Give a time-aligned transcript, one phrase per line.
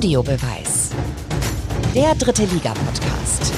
[0.00, 0.92] Audiobeweis.
[1.94, 3.52] Der dritte Liga-Podcast.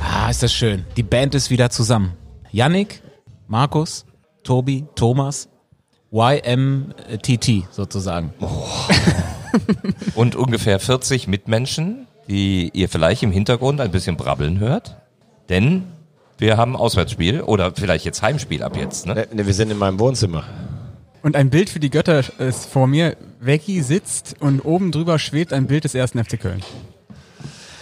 [0.00, 0.84] Ah, ist das schön.
[0.96, 2.12] Die Band ist wieder zusammen.
[2.52, 3.02] Yannick,
[3.48, 4.06] Markus,
[4.44, 5.48] Tobi, Thomas,
[6.12, 8.32] YMTT sozusagen.
[10.14, 14.98] Und ungefähr 40 Mitmenschen, die ihr vielleicht im Hintergrund ein bisschen brabbeln hört.
[15.48, 15.82] Denn
[16.38, 19.04] wir haben Auswärtsspiel oder vielleicht jetzt Heimspiel ab jetzt.
[19.04, 19.14] Ne?
[19.14, 20.44] Ne, ne, wir sind in meinem Wohnzimmer.
[21.22, 23.16] Und ein Bild für die Götter ist vor mir.
[23.40, 26.62] Veggie sitzt und oben drüber schwebt ein Bild des ersten FC Köln.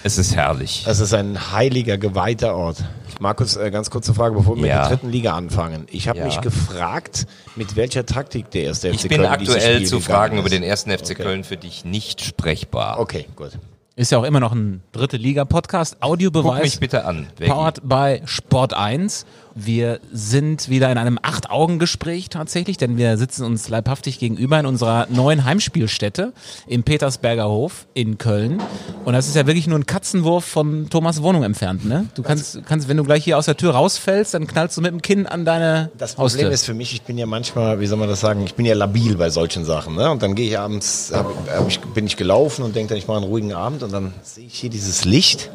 [0.02, 0.82] Es ist herrlich.
[0.86, 2.84] Das ist ein heiliger, geweihter Ort.
[3.18, 4.80] Markus, äh, ganz kurze Frage, bevor wir mit Ja.
[4.88, 5.86] der dritten Liga anfangen.
[5.90, 6.26] Ich habe Ja.
[6.26, 10.36] mich gefragt, mit welcher Taktik der erste FC Ich bin Köln aktuell Spiel zu Fragen
[10.36, 10.40] ist.
[10.40, 11.22] über den ersten FC Okay.
[11.24, 13.00] Köln für dich nicht sprechbar.
[13.00, 13.52] Okay, gut.
[13.96, 15.96] Ist ja auch immer noch ein dritte Liga-Podcast.
[16.00, 16.62] Guck Audiobeweis.
[16.62, 17.26] mich bitte an.
[17.38, 17.50] Veggie.
[17.50, 19.24] Powered by Sport 1.
[19.58, 25.06] Wir sind wieder in einem Acht-Augen-Gespräch tatsächlich, denn wir sitzen uns leibhaftig gegenüber in unserer
[25.08, 26.34] neuen Heimspielstätte
[26.66, 28.60] im Petersberger Hof in Köln.
[29.06, 32.04] Und das ist ja wirklich nur ein Katzenwurf von Thomas Wohnung entfernt, ne?
[32.14, 34.92] Du kannst, kannst, wenn du gleich hier aus der Tür rausfällst, dann knallst du mit
[34.92, 36.50] dem Kinn an deine Das Problem Haustür.
[36.50, 38.74] ist für mich, ich bin ja manchmal, wie soll man das sagen, ich bin ja
[38.74, 39.94] labil bei solchen Sachen.
[39.94, 40.10] Ne?
[40.10, 43.06] Und dann gehe ich abends, hab, hab ich, bin ich gelaufen und denke dann, ich
[43.06, 45.50] mache einen ruhigen Abend und dann sehe ich hier dieses Licht.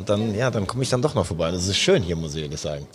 [0.00, 1.50] Und dann, ja, dann komme ich dann doch noch vorbei.
[1.50, 2.86] Das ist schön hier, muss ich ehrlich sagen.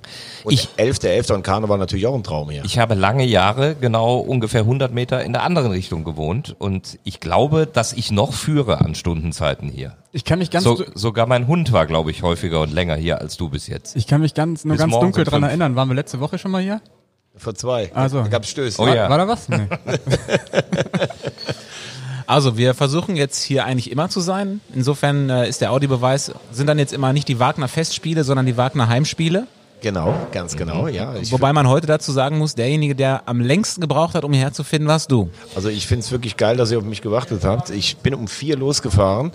[0.43, 1.35] Und Ich- 11.11.
[1.35, 2.65] und Karneval natürlich auch ein Traum hier.
[2.65, 7.19] Ich habe lange Jahre, genau ungefähr 100 Meter in der anderen Richtung gewohnt und ich
[7.19, 9.97] glaube, dass ich noch führe an Stundenzeiten hier.
[10.13, 13.21] Ich kann mich ganz, So, sogar mein Hund war, glaube ich, häufiger und länger hier
[13.21, 13.95] als du bis jetzt.
[13.95, 15.49] ich kann mich ganz, nur Bis ganz dunkel um dran fünf.
[15.49, 15.75] erinnern.
[15.75, 16.81] Waren wir letzte Woche schon mal hier?
[17.37, 17.91] Vor zwei.
[17.93, 18.21] Also.
[18.23, 18.81] Da gab es Stöße.
[18.81, 19.09] Oh ja.
[19.11, 19.47] War da was?
[19.47, 19.67] Nee.
[22.27, 24.61] Also wir versuchen jetzt hier eigentlich immer zu sein.
[24.73, 28.57] Insofern äh, ist der Audiobeweis, sind dann jetzt immer nicht die Wagner Festspiele, sondern die
[28.57, 29.47] Wagner Heimspiele.
[29.85, 31.13] Genau, ganz genau, ja.
[31.13, 34.51] Ich Wobei man heute dazu sagen muss, derjenige, der am längsten gebraucht hat, um hierher
[34.51, 35.29] zu finden, warst du.
[35.55, 37.69] Also ich finde es wirklich geil, dass ihr auf mich gewartet habt.
[37.69, 39.31] Ich bin um vier losgefahren.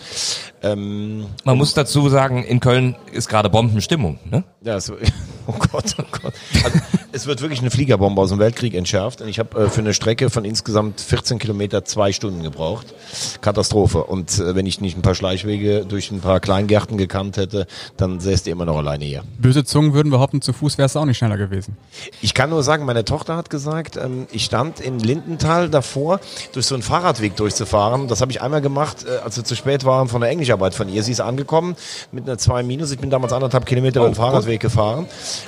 [0.60, 4.18] Ähm, Man muss dazu sagen, in Köln ist gerade Bombenstimmung.
[4.28, 4.42] Ne?
[4.62, 4.94] ja, so,
[5.46, 6.34] oh Gott, oh Gott.
[6.64, 6.78] Also,
[7.12, 9.20] es wird wirklich eine Fliegerbombe aus dem Weltkrieg entschärft.
[9.20, 12.94] Und ich habe äh, für eine Strecke von insgesamt 14 Kilometer zwei Stunden gebraucht.
[13.40, 14.04] Katastrophe.
[14.04, 17.66] Und äh, wenn ich nicht ein paar Schleichwege durch ein paar Kleingärten gekannt hätte,
[17.96, 19.22] dann säßt ihr immer noch alleine hier.
[19.38, 21.76] Böse Zungen würden behaupten, zu Fuß wärst du auch nicht schneller gewesen.
[22.20, 26.20] Ich kann nur sagen, meine Tochter hat gesagt, ähm, ich stand in Lindenthal davor,
[26.52, 28.08] durch so einen Fahrradweg durchzufahren.
[28.08, 30.88] Das habe ich einmal gemacht, äh, als wir zu spät waren von der Englischarbeit von
[30.88, 31.02] ihr.
[31.02, 31.76] Sie ist angekommen
[32.12, 32.90] mit einer 2 Minus.
[32.90, 35.06] Ich bin damals anderthalb Kilometer über den Fahrradweg gefahren.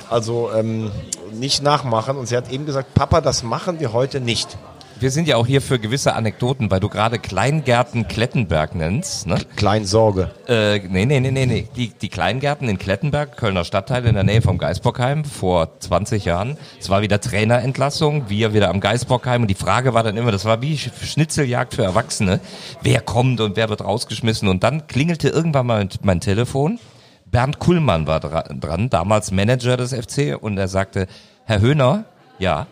[0.09, 0.91] Also ähm,
[1.31, 2.17] nicht nachmachen.
[2.17, 4.57] Und sie hat eben gesagt, Papa, das machen wir heute nicht.
[5.03, 9.27] Wir sind ja auch hier für gewisse Anekdoten, weil du gerade Kleingärten Klettenberg nennst.
[9.27, 9.35] Ne?
[9.57, 10.31] Klein Sorge.
[10.47, 11.67] Äh, nee, nee, nee, nee, nee.
[11.75, 16.55] Die, die Kleingärten in Klettenberg, Kölner Stadtteil in der Nähe vom Geisbockheim vor 20 Jahren.
[16.79, 20.45] Es war wieder Trainerentlassung, wir wieder am Geisbockheim und die Frage war dann immer, das
[20.45, 22.39] war wie Sch- Schnitzeljagd für Erwachsene.
[22.81, 24.47] Wer kommt und wer wird rausgeschmissen?
[24.47, 26.79] Und dann klingelte irgendwann mal mein Telefon.
[27.25, 31.07] Bernd Kuhlmann war dra dran, damals Manager des FC und er sagte,
[31.43, 32.05] Herr Höhner,
[32.39, 32.67] ja,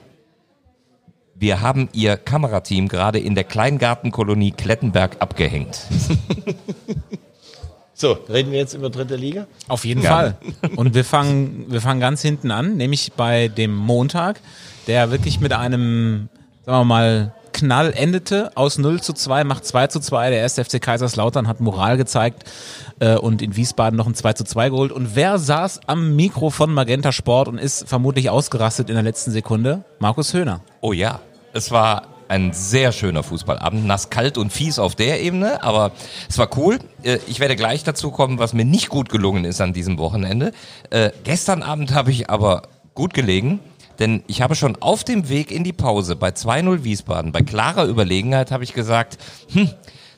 [1.42, 5.82] wir haben Ihr Kamerateam gerade in der Kleingartenkolonie Klettenberg abgehängt.
[7.94, 9.46] So, reden wir jetzt über dritte Liga?
[9.68, 10.36] Auf jeden Fall.
[10.76, 14.40] Und wir fangen, wir fangen ganz hinten an, nämlich bei dem Montag,
[14.88, 16.30] der wirklich mit einem,
[16.66, 18.52] sagen wir mal, Knall endete.
[18.56, 20.32] Aus 0 zu 2 macht 2 zu 2.
[20.32, 22.44] Der erste FC Kaiserslautern hat Moral gezeigt
[23.00, 24.92] äh, und in Wiesbaden noch ein 2 zu 2 geholt.
[24.92, 29.30] Und wer saß am Mikro von Magenta Sport und ist vermutlich ausgerastet in der letzten
[29.30, 29.84] Sekunde?
[30.00, 30.62] Markus Höhner.
[30.80, 31.20] Oh ja,
[31.54, 35.92] es war ein sehr schöner Fußballabend, nass, kalt und fies auf der Ebene, aber
[36.30, 36.80] es war cool.
[37.04, 40.54] Äh, Ich werde gleich dazu kommen, was mir nicht gut gelungen ist an diesem Wochenende.
[40.92, 42.64] Äh, gestern Abend habe ich aber
[42.96, 43.60] gut gelegen,
[44.00, 47.86] denn ich habe schon auf dem Weg in die Pause bei 2-0 Wiesbaden, bei klarer
[47.86, 49.18] Überlegenheit habe ich gesagt,
[49.52, 49.70] hm,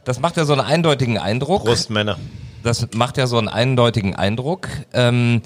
[0.03, 1.65] das macht ja so einen eindeutigen Eindruck.
[1.65, 2.17] Prost, Männer.
[2.61, 4.67] Das macht ja so einen eindeutigen Eindruck.
[4.93, 5.41] Ähm,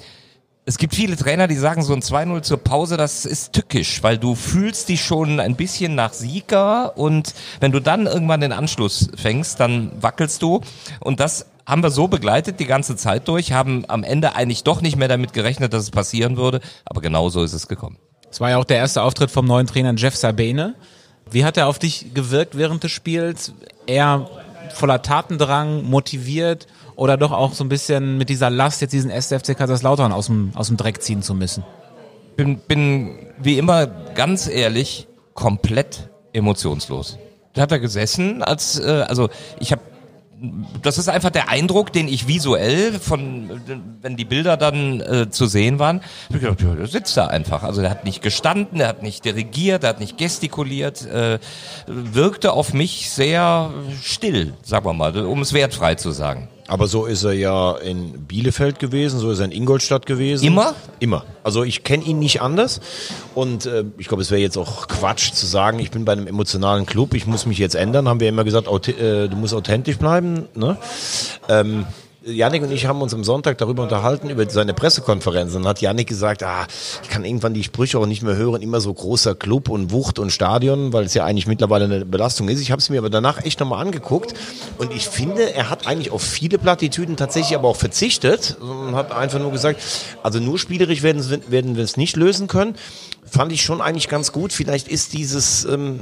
[0.68, 4.18] es gibt viele Trainer, die sagen, so ein 2-0 zur Pause, das ist tückisch, weil
[4.18, 9.10] du fühlst dich schon ein bisschen nach Sieger und wenn du dann irgendwann den Anschluss
[9.16, 10.60] fängst, dann wackelst du.
[11.00, 14.82] Und das haben wir so begleitet die ganze Zeit durch, haben am Ende eigentlich doch
[14.82, 17.98] nicht mehr damit gerechnet, dass es passieren würde, aber genau so ist es gekommen.
[18.30, 20.76] Es war ja auch der erste Auftritt vom neuen Trainer Jeff Sabene.
[21.32, 23.54] Wie hat er auf dich gewirkt während des Spiels?
[23.86, 24.30] Eher
[24.74, 29.58] voller Tatendrang, motiviert oder doch auch so ein bisschen mit dieser Last, jetzt diesen SFC
[29.58, 31.64] Kaiserslautern aus dem, aus dem Dreck ziehen zu müssen?
[32.38, 37.18] bin, bin wie immer ganz ehrlich komplett emotionslos.
[37.54, 39.30] Da hat er gesessen, als äh, also
[39.60, 39.82] ich habe
[40.84, 43.50] das ist einfach der Eindruck, den ich visuell von,
[44.04, 47.64] wenn die Bilder dann äh, zu sehen waren, ich gedacht, der sitzt da einfach.
[47.64, 51.40] Also der hat nicht gestanden, der hat nicht dirigiert, der hat nicht gestikuliert, äh,
[51.88, 53.74] wirkte auf mich sehr
[54.04, 56.50] still, sagen wir mal, um es wertfrei zu sagen.
[56.68, 60.46] Aber so ist er ja in Bielefeld gewesen, so ist er in Ingolstadt gewesen.
[60.46, 60.76] Immer?
[61.00, 61.26] Immer.
[61.44, 62.82] Also ich kenne ihn nicht anders.
[63.36, 66.28] Und äh, ich glaube, es wäre jetzt auch Quatsch zu sagen, ich bin bei einem
[66.28, 68.10] emotionalen Club, ich muss mich jetzt ändern.
[68.10, 70.50] Haben wir immer gesagt, äh, du musst authentisch bleiben.
[70.56, 70.78] Ne?
[71.48, 71.86] Ähm,
[72.28, 75.56] Janik und ich haben uns am Sonntag darüber unterhalten, über seine Pressekonferenz.
[75.56, 76.68] Und dann hat Janik gesagt, ah,
[77.02, 80.20] ich kann irgendwann die Sprüche auch nicht mehr hören, immer so großer Club und Wucht
[80.20, 82.60] und Stadion, weil es ja eigentlich mittlerweile eine Belastung ist.
[82.60, 84.34] Ich habe es mir aber danach echt nochmal angeguckt
[84.78, 89.14] und ich finde, er hat eigentlich auf viele Plattitüden tatsächlich aber auch verzichtet und hat
[89.14, 89.82] einfach nur gesagt,
[90.22, 92.76] also nur spielerisch werden, werden wir es nicht lösen können.
[93.26, 94.52] Fand ich schon eigentlich ganz gut.
[94.52, 95.64] Vielleicht ist dieses...
[95.66, 96.02] Ähm,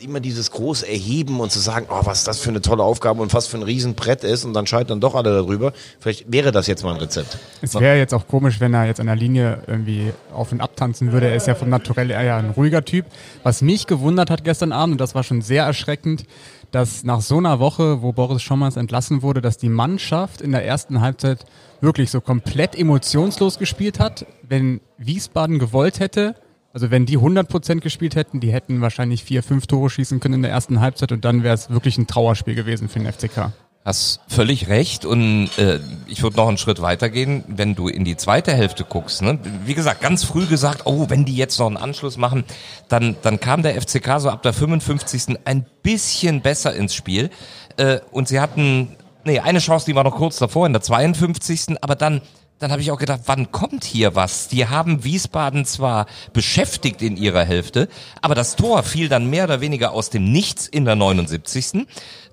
[0.00, 3.34] immer dieses große Erheben und zu sagen, oh, was das für eine tolle Aufgabe und
[3.34, 5.72] was für ein Riesenbrett ist und dann scheitern doch alle darüber.
[6.00, 7.38] Vielleicht wäre das jetzt mal ein Rezept.
[7.60, 10.76] Es wäre jetzt auch komisch, wenn er jetzt an der Linie irgendwie auf und ab
[10.76, 11.28] tanzen würde.
[11.28, 13.06] Er ist ja vom Naturell eher ein ruhiger Typ.
[13.42, 16.24] Was mich gewundert hat gestern Abend, und das war schon sehr erschreckend,
[16.70, 20.64] dass nach so einer Woche, wo Boris Schommers entlassen wurde, dass die Mannschaft in der
[20.64, 21.44] ersten Halbzeit
[21.80, 24.26] wirklich so komplett emotionslos gespielt hat.
[24.42, 26.34] Wenn Wiesbaden gewollt hätte,
[26.72, 30.42] also wenn die 100% gespielt hätten, die hätten wahrscheinlich vier, fünf Tore schießen können in
[30.42, 33.52] der ersten Halbzeit und dann wäre es wirklich ein Trauerspiel gewesen für den FCK.
[33.84, 38.16] Hast völlig recht und äh, ich würde noch einen Schritt weitergehen, wenn du in die
[38.16, 39.22] zweite Hälfte guckst.
[39.22, 39.40] Ne?
[39.64, 42.44] Wie gesagt, ganz früh gesagt, oh, wenn die jetzt noch einen Anschluss machen,
[42.88, 45.36] dann, dann kam der FCK so ab der 55.
[45.44, 47.30] ein bisschen besser ins Spiel
[47.76, 51.82] äh, und sie hatten, nee, eine Chance, die war noch kurz davor in der 52.
[51.82, 52.20] Aber dann
[52.62, 54.46] dann habe ich auch gedacht, wann kommt hier was?
[54.46, 57.88] Die haben Wiesbaden zwar beschäftigt in ihrer Hälfte,
[58.20, 61.86] aber das Tor fiel dann mehr oder weniger aus dem Nichts in der 79.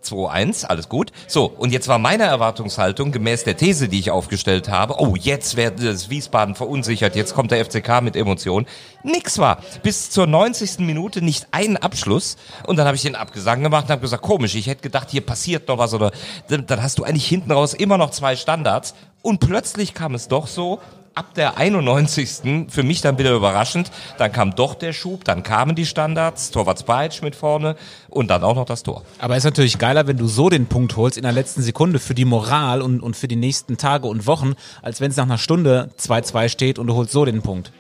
[0.04, 1.12] 2-1, alles gut.
[1.28, 5.58] So, und jetzt war meine Erwartungshaltung gemäß der These, die ich aufgestellt habe, oh, jetzt
[5.58, 8.66] wird das Wiesbaden verunsichert, jetzt kommt der FCK mit Emotionen.
[9.04, 9.62] Nix war.
[9.84, 10.80] Bis zur 90.
[10.80, 14.56] Minute nicht ein Abschluss und dann habe ich den Abgesang gemacht und habe gesagt, komisch,
[14.56, 16.12] ich hätte gedacht, hier passiert noch was oder
[16.48, 20.28] dann, dann hast du eigentlich hinten raus immer noch zwei Standards und plötzlich kam es
[20.28, 20.80] doch so,
[21.20, 22.70] ab der 91.
[22.70, 26.80] für mich dann wieder überraschend, dann kam doch der Schub, dann kamen die Standards, Torwart
[26.80, 27.76] Spajic mit vorne
[28.10, 29.04] und dann auch noch das Tor.
[29.20, 32.16] Aber ist natürlich geiler, wenn du so den Punkt holst in der letzten Sekunde für
[32.16, 35.38] die Moral und, und für die nächsten Tage und Wochen, als wenn es nach einer
[35.38, 37.72] Stunde 2-2 steht und du holst so den Punkt.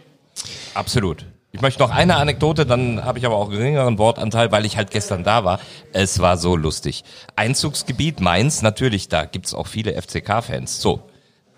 [0.74, 1.26] Absolut.
[1.52, 4.92] Ich möchte noch eine Anekdote, dann habe ich aber auch geringeren Wortanteil, weil ich halt
[4.92, 5.60] gestern da war.
[5.94, 7.04] Es war so lustig.
[7.36, 10.80] Einzugsgebiet Mainz, natürlich, da gibt's auch viele FCK-Fans.
[10.80, 11.09] So,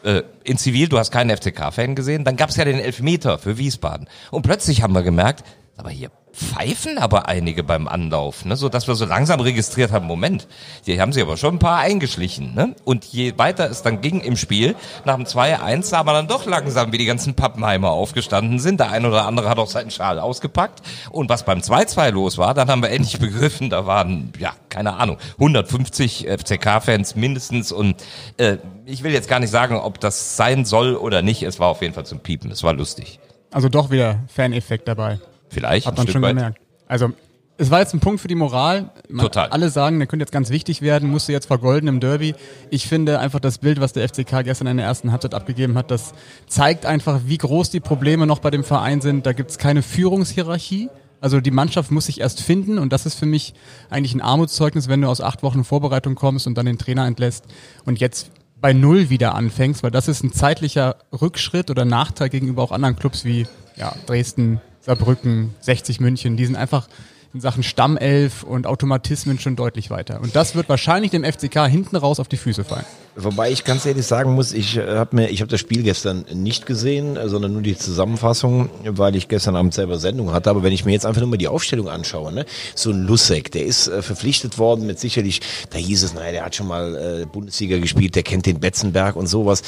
[0.04, 4.08] äh, in Zivil, du hast keinen FCK-Fan gesehen, dann gab's ja den Elfmeter für Wiesbaden.
[4.32, 5.44] Und plötzlich haben wir gemerkt,
[5.82, 8.56] aber hier pfeifen aber einige beim Anlauf, ne?
[8.56, 10.48] so dass wir so langsam registriert haben, Moment,
[10.86, 12.54] hier haben sie aber schon ein paar eingeschlichen.
[12.54, 12.76] Ne?
[12.86, 14.76] Und je weiter es dann ging im Spiel,
[15.06, 18.80] nach dem 2-1 sah man dann doch langsam, wie die ganzen Pappenheimer aufgestanden sind.
[18.80, 20.82] Der ein oder andere hat auch seinen Schal ausgepackt.
[21.10, 24.94] Und was beim 2-2 los war, dann haben wir endlich begriffen, da waren, ja, keine
[24.98, 27.72] Ahnung, 150 FCK-Fans mindestens.
[27.72, 27.96] Und
[28.38, 31.42] äh, ich will jetzt gar nicht sagen, ob das sein soll oder nicht.
[31.42, 32.52] Es war auf jeden Fall zum Piepen.
[32.52, 33.20] Es war lustig.
[33.50, 35.20] Also doch wieder Faneffekt dabei.
[35.52, 35.86] Vielleicht.
[35.86, 36.36] Hat man schon weit.
[36.36, 36.62] gemerkt.
[36.88, 37.14] Also,
[37.58, 38.90] es war jetzt ein Punkt für die Moral.
[39.08, 39.50] Man, Total.
[39.50, 42.34] Alle sagen, der könnte jetzt ganz wichtig werden, musste jetzt vergolden im Derby.
[42.72, 45.92] Ich finde einfach das Bild, was der FCK gestern in der ersten Halbzeit abgegeben hat,
[45.92, 46.14] das
[46.48, 49.28] zeigt einfach, wie groß die Probleme noch bei dem Verein sind.
[49.28, 50.90] Da gibt's keine Führungshierarchie.
[51.20, 53.54] Also die Mannschaft muss sich erst finden und das ist für mich
[53.92, 57.46] eigentlich ein Armutszeugnis, wenn du aus acht Wochen Vorbereitung kommst und dann den Trainer entlässt
[57.86, 62.64] und jetzt bei Null wieder anfängst, weil das ist ein zeitlicher Rückschritt oder Nachteil gegenüber
[62.64, 66.38] auch anderen Clubs wie ja, Dresden, Saarbrücken, 60 München.
[66.38, 66.88] Die sind einfach
[67.34, 70.20] in Sachen Stammelf und Automatismen schon deutlich weiter.
[70.22, 72.86] Und das wird wahrscheinlich dem FCK hinten raus auf die Füße fallen.
[73.24, 76.26] Wobei ich ganz ehrlich sagen muss, ich äh, habe mir, ich habe das Spiel gestern
[76.34, 80.50] nicht gesehen, äh, sondern nur die Zusammenfassung, weil ich gestern Abend selber Sendung hatte.
[80.50, 83.52] Aber wenn ich mir jetzt einfach nur mal die Aufstellung anschaue, ne, so ein Lussek,
[83.52, 87.22] der ist äh, verpflichtet worden mit sicherlich, da hieß es, naja, der hat schon mal
[87.22, 89.62] äh, Bundesliga gespielt, der kennt den Betzenberg und sowas.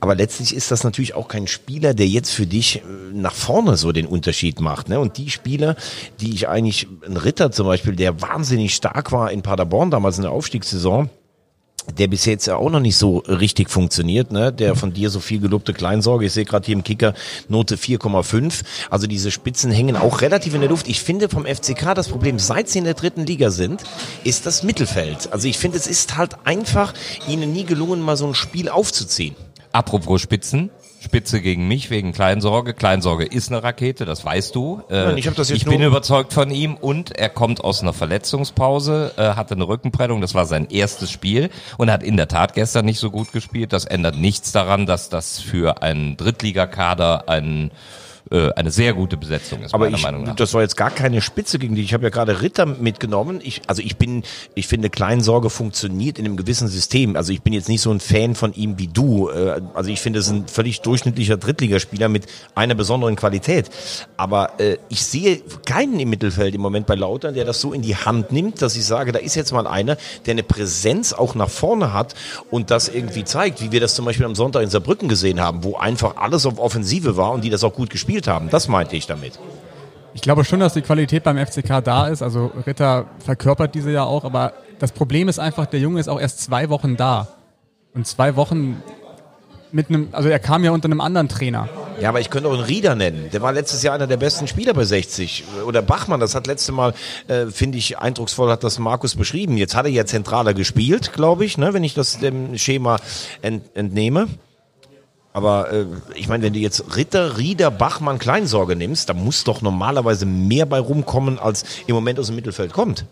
[0.00, 2.80] Aber letztlich ist das natürlich auch kein Spieler, der jetzt für dich äh,
[3.12, 4.88] nach vorne so den Unterschied macht.
[4.88, 4.98] Ne?
[4.98, 5.76] Und die Spieler,
[6.20, 10.22] die ich eigentlich, ein Ritter zum Beispiel, der wahnsinnig stark war in Paderborn damals in
[10.22, 11.10] der Aufstiegssaison,
[11.98, 14.52] der bis jetzt ja auch noch nicht so richtig funktioniert, ne?
[14.52, 16.26] Der von dir so viel gelobte Kleinsorge.
[16.26, 17.14] Ich sehe gerade hier im Kicker
[17.48, 18.62] Note 4,5.
[18.90, 20.88] Also diese Spitzen hängen auch relativ in der Luft.
[20.88, 23.82] Ich finde vom FCK das Problem, seit sie in der dritten Liga sind,
[24.24, 25.32] ist das Mittelfeld.
[25.32, 26.94] Also ich finde, es ist halt einfach
[27.28, 29.36] ihnen nie gelungen, mal so ein Spiel aufzuziehen.
[29.72, 30.70] Apropos Spitzen,
[31.04, 32.74] Spitze gegen mich wegen Kleinsorge.
[32.74, 34.82] Kleinsorge ist eine Rakete, das weißt du.
[34.88, 39.22] Äh, Nein, ich ich bin überzeugt von ihm und er kommt aus einer Verletzungspause, äh,
[39.34, 42.98] hatte eine Rückenprellung, das war sein erstes Spiel und hat in der Tat gestern nicht
[42.98, 43.72] so gut gespielt.
[43.72, 47.70] Das ändert nichts daran, dass das für einen Drittligakader ein
[48.30, 50.36] äh, eine sehr gute Besetzung ist, Aber meiner ich, Meinung nach.
[50.36, 51.84] das war jetzt gar keine Spitze gegen dich.
[51.86, 53.40] Ich habe ja gerade Ritter mitgenommen.
[53.42, 54.22] Ich, also ich bin,
[54.54, 57.16] ich finde, Kleinsorge funktioniert in einem gewissen System.
[57.16, 59.28] Also ich bin jetzt nicht so ein Fan von ihm wie du.
[59.30, 63.68] Äh, Also ich finde, es ist ein völlig durchschnittlicher Drittligaspieler mit einer besonderen Qualität.
[64.16, 67.82] Aber äh, ich sehe keinen im Mittelfeld im Moment bei Lautern, der das so in
[67.82, 71.34] die Hand nimmt, dass ich sage, da ist jetzt mal einer, der eine Präsenz auch
[71.34, 72.14] nach vorne hat
[72.50, 75.64] und das irgendwie zeigt, wie wir das zum Beispiel am Sonntag in Saarbrücken gesehen haben,
[75.64, 78.50] wo einfach alles auf Offensive war und die das auch gut gespielt haben.
[78.50, 79.38] Das meinte ich damit.
[80.14, 82.22] Ich glaube schon, dass die Qualität beim FCK da ist.
[82.22, 86.20] Also Ritter verkörpert diese ja auch, aber das Problem ist einfach, der Junge ist auch
[86.20, 87.28] erst zwei Wochen da.
[87.94, 88.82] Und zwei Wochen
[89.72, 91.68] mit einem, also er kam ja unter einem anderen Trainer.
[92.00, 93.28] Ja, aber ich könnte auch einen Rieder nennen.
[93.32, 95.44] Der war letztes Jahr einer der besten Spieler bei 60.
[95.66, 96.94] Oder Bachmann, das hat letzte Mal,
[97.26, 99.56] äh, finde ich, eindrucksvoll hat das Markus beschrieben.
[99.56, 102.98] Jetzt hat er ja zentraler gespielt, glaube ich, ne, wenn ich das dem Schema
[103.42, 104.28] ent, entnehme.
[105.34, 109.62] Aber äh, ich meine, wenn du jetzt Ritter, Rieder, Bachmann, Kleinsorge nimmst, da muss doch
[109.62, 113.04] normalerweise mehr bei rumkommen, als im Moment aus dem Mittelfeld kommt.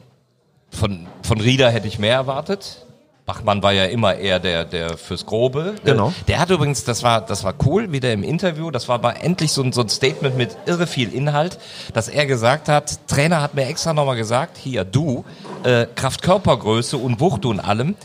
[0.71, 2.87] Von, von Rieder hätte ich mehr erwartet.
[3.27, 5.75] Bachmann war ja immer eher der, der fürs Grobe.
[5.85, 6.11] Genau.
[6.11, 9.23] Äh, Der hat übrigens, das war, das war cool, wieder im Interview, das war aber
[9.23, 11.59] endlich so ein, so ein Statement mit irre viel Inhalt,
[11.93, 15.25] dass er gesagt hat, Trainer hat mir extra nochmal gesagt, hier, du,
[15.65, 17.97] äh, Kraft Körpergröße und Wucht und allem,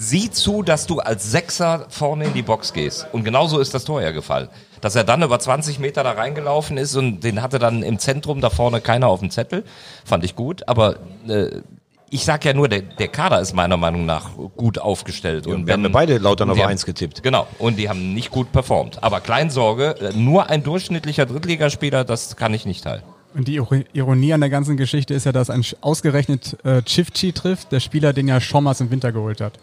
[0.00, 3.06] sieh zu, dass du als Sechser vorne in die Box gehst.
[3.12, 4.48] Und genauso ist das Tor ja gefallen.
[4.80, 8.40] Dass er dann über 20 Meter da reingelaufen ist und den hatte dann im Zentrum
[8.40, 9.64] da vorne keiner auf dem Zettel,
[10.04, 10.68] fand ich gut.
[10.68, 11.62] Aber äh,
[12.10, 15.48] ich sag ja nur, der, der Kader ist meiner Meinung nach gut aufgestellt.
[15.48, 17.24] und wir haben ja beide Lautern auf die haben- eins getippt.
[17.24, 19.02] Genau, und die haben nicht gut performt.
[19.02, 23.02] Aber Kleinsorge, äh, nur ein durchschnittlicher Drittligaspieler, das kann ich nicht teilen.
[23.34, 27.32] Und die Iro- Ironie an der ganzen Geschichte ist ja, dass ein ausgerechnet äh, Chifchi
[27.32, 29.54] trifft, der Spieler, den ja Schommers im Winter geholt hat.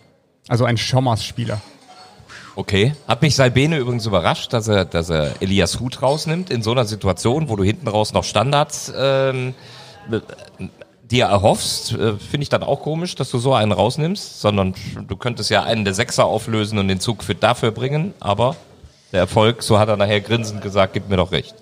[0.47, 1.61] Also ein Schommers-Spieler.
[2.55, 2.93] Okay.
[3.07, 6.85] Hat mich Salbene übrigens überrascht, dass er, dass er Elias Hut rausnimmt in so einer
[6.85, 9.53] Situation, wo du hinten raus noch Standards ähm,
[10.09, 10.19] äh,
[11.03, 11.93] dir erhoffst.
[11.93, 14.73] Äh, Finde ich dann auch komisch, dass du so einen rausnimmst, sondern
[15.07, 18.55] du könntest ja einen der Sechser auflösen und den Zug für dafür bringen, aber
[19.11, 21.55] der Erfolg, so hat er nachher grinsend gesagt, gibt mir doch recht.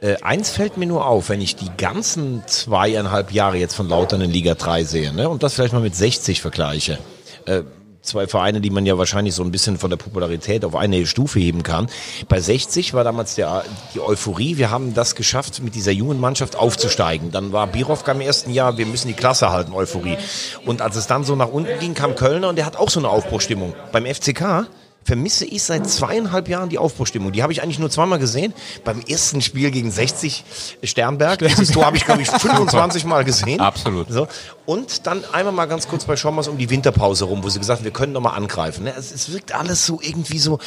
[0.00, 4.20] Äh, eins fällt mir nur auf, wenn ich die ganzen zweieinhalb Jahre jetzt von Lautern
[4.20, 6.98] in Liga 3 sehe ne, und das vielleicht mal mit 60 vergleiche.
[7.44, 7.62] Äh,
[8.10, 11.38] zwei Vereine, die man ja wahrscheinlich so ein bisschen von der Popularität auf eine Stufe
[11.38, 11.88] heben kann.
[12.28, 13.64] Bei 60 war damals der,
[13.94, 17.30] die Euphorie, wir haben das geschafft, mit dieser jungen Mannschaft aufzusteigen.
[17.30, 20.18] Dann war Birovka im ersten Jahr, wir müssen die Klasse halten, Euphorie.
[20.66, 23.00] Und als es dann so nach unten ging, kam Kölner und der hat auch so
[23.00, 23.74] eine Aufbruchstimmung.
[23.92, 24.66] Beim FCK
[25.04, 27.32] vermisse ich seit zweieinhalb Jahren die Aufbruchstimmung.
[27.32, 28.52] Die habe ich eigentlich nur zweimal gesehen.
[28.84, 30.44] Beim ersten Spiel gegen 60
[30.82, 31.38] Sternberg.
[31.40, 33.60] Dieses Tor habe ich, glaube ich, 25 Mal gesehen.
[33.60, 34.10] Absolut.
[34.10, 34.28] So.
[34.66, 37.80] Und dann einmal mal ganz kurz bei Schommers um die Winterpause rum, wo sie gesagt
[37.80, 38.84] haben, wir können noch mal angreifen.
[38.84, 38.94] Ne?
[38.96, 40.58] Es, es wirkt alles so irgendwie so,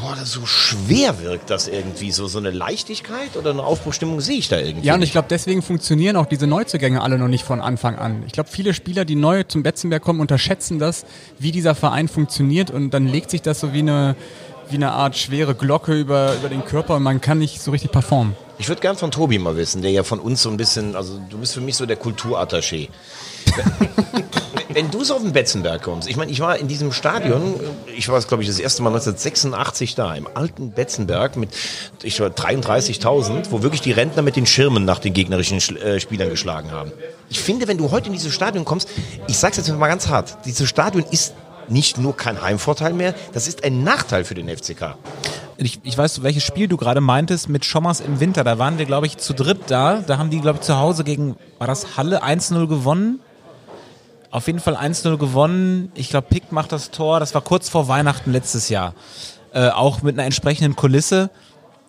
[0.00, 2.10] boah, das so schwer wirkt das irgendwie.
[2.10, 4.86] So, so eine Leichtigkeit oder eine Aufbruchstimmung sehe ich da irgendwie.
[4.86, 8.22] Ja, und ich glaube, deswegen funktionieren auch diese Neuzugänge alle noch nicht von Anfang an.
[8.26, 11.04] Ich glaube, viele Spieler, die neu zum Betzenberg kommen, unterschätzen das,
[11.38, 14.16] wie dieser Verein funktioniert und dann legt sich das so wie eine,
[14.70, 17.92] wie eine Art schwere Glocke über, über den Körper und man kann nicht so richtig
[17.92, 18.36] performen.
[18.58, 21.20] Ich würde gern von Tobi mal wissen, der ja von uns so ein bisschen, also
[21.30, 22.88] du bist für mich so der Kulturattaché.
[24.70, 27.58] Wenn du so auf den Betzenberg kommst, ich meine, ich war in diesem Stadion,
[27.96, 31.50] ich war, glaube ich, das erste Mal 1986 da, im alten Betzenberg mit
[32.02, 36.28] ich war 33.000, wo wirklich die Rentner mit den Schirmen nach den gegnerischen äh, Spielern
[36.28, 36.92] geschlagen haben.
[37.30, 38.88] Ich finde, wenn du heute in dieses Stadion kommst,
[39.26, 41.32] ich sag's jetzt mal ganz hart, dieses Stadion ist
[41.70, 44.96] nicht nur kein Heimvorteil mehr, das ist ein Nachteil für den FCK.
[45.56, 48.44] Ich, ich weiß, welches Spiel du gerade meintest mit Schommers im Winter.
[48.44, 50.02] Da waren wir, glaube ich, zu dritt da.
[50.06, 53.18] Da haben die, glaube ich, zu Hause gegen, war das Halle 1-0 gewonnen?
[54.30, 55.90] Auf jeden Fall 1-0 gewonnen.
[55.94, 57.18] Ich glaube, Pick macht das Tor.
[57.18, 58.94] Das war kurz vor Weihnachten letztes Jahr.
[59.52, 61.30] Äh, auch mit einer entsprechenden Kulisse.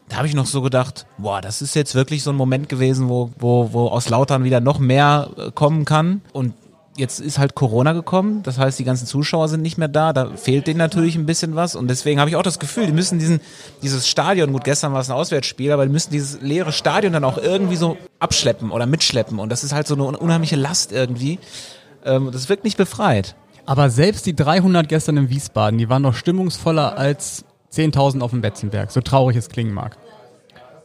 [0.07, 3.09] Da habe ich noch so gedacht, boah, das ist jetzt wirklich so ein Moment gewesen,
[3.09, 6.21] wo, wo, wo aus Lautern wieder noch mehr äh, kommen kann.
[6.33, 6.53] Und
[6.99, 10.31] jetzt ist halt Corona gekommen, das heißt, die ganzen Zuschauer sind nicht mehr da, da
[10.35, 13.17] fehlt denen natürlich ein bisschen was und deswegen habe ich auch das Gefühl, die müssen
[13.17, 13.39] diesen,
[13.81, 17.23] dieses Stadion, gut, gestern war es ein Auswärtsspiel, aber die müssen dieses leere Stadion dann
[17.23, 20.91] auch irgendwie so abschleppen oder mitschleppen und das ist halt so eine un- unheimliche Last
[20.91, 21.39] irgendwie.
[22.05, 23.35] Ähm, das wirkt nicht befreit.
[23.65, 28.41] Aber selbst die 300 gestern in Wiesbaden, die waren noch stimmungsvoller als 10.000 auf dem
[28.41, 29.97] Betzenberg, so traurig es klingen mag.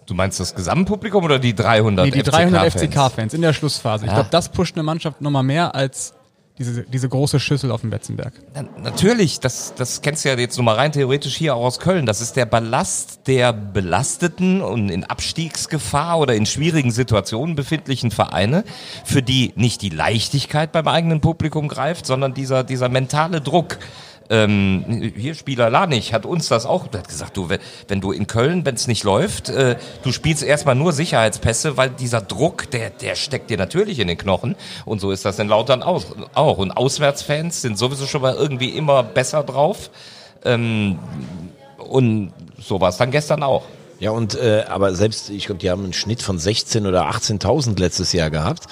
[0.07, 2.83] Du meinst das Gesamtpublikum oder die 300 Nee, die 300 FCK-Fans?
[2.85, 4.05] FCK-Fans in der Schlussphase.
[4.05, 4.17] Ich Ja.
[4.17, 6.13] glaube, das pusht eine Mannschaft nochmal mehr als
[6.57, 8.33] diese, diese große Schüssel auf dem Betzenberg.
[8.55, 11.81] Na, natürlich, das, das kennst du ja jetzt nur mal rein theoretisch hier auch aus
[11.81, 12.07] Köln.
[12.07, 18.63] Das ist der Ballast der belasteten und in Abstiegsgefahr oder in schwierigen Situationen befindlichen Vereine,
[19.05, 23.79] für die nicht die Leichtigkeit beim eigenen Publikum greift, sondern dieser, dieser mentale Druck
[24.31, 28.27] ähm, hier Spieler Lanich hat uns das auch hat gesagt, du, wenn, wenn du in
[28.27, 32.91] Köln, wenn es nicht läuft, äh, du spielst erstmal nur Sicherheitspässe, weil dieser Druck, der,
[32.91, 34.57] der steckt dir natürlich in den Knochen.
[34.85, 36.05] Und so ist das in Lautern auch.
[36.35, 36.59] auch.
[36.59, 39.91] Und Auswärtsfans sind sowieso schon mal irgendwie immer besser drauf.
[40.45, 40.99] Ähm,
[41.79, 43.65] und so war es dann gestern auch.
[44.01, 47.79] Ja, und äh, aber selbst, ich glaube, die haben einen Schnitt von 16 oder 18.000
[47.79, 48.67] letztes Jahr gehabt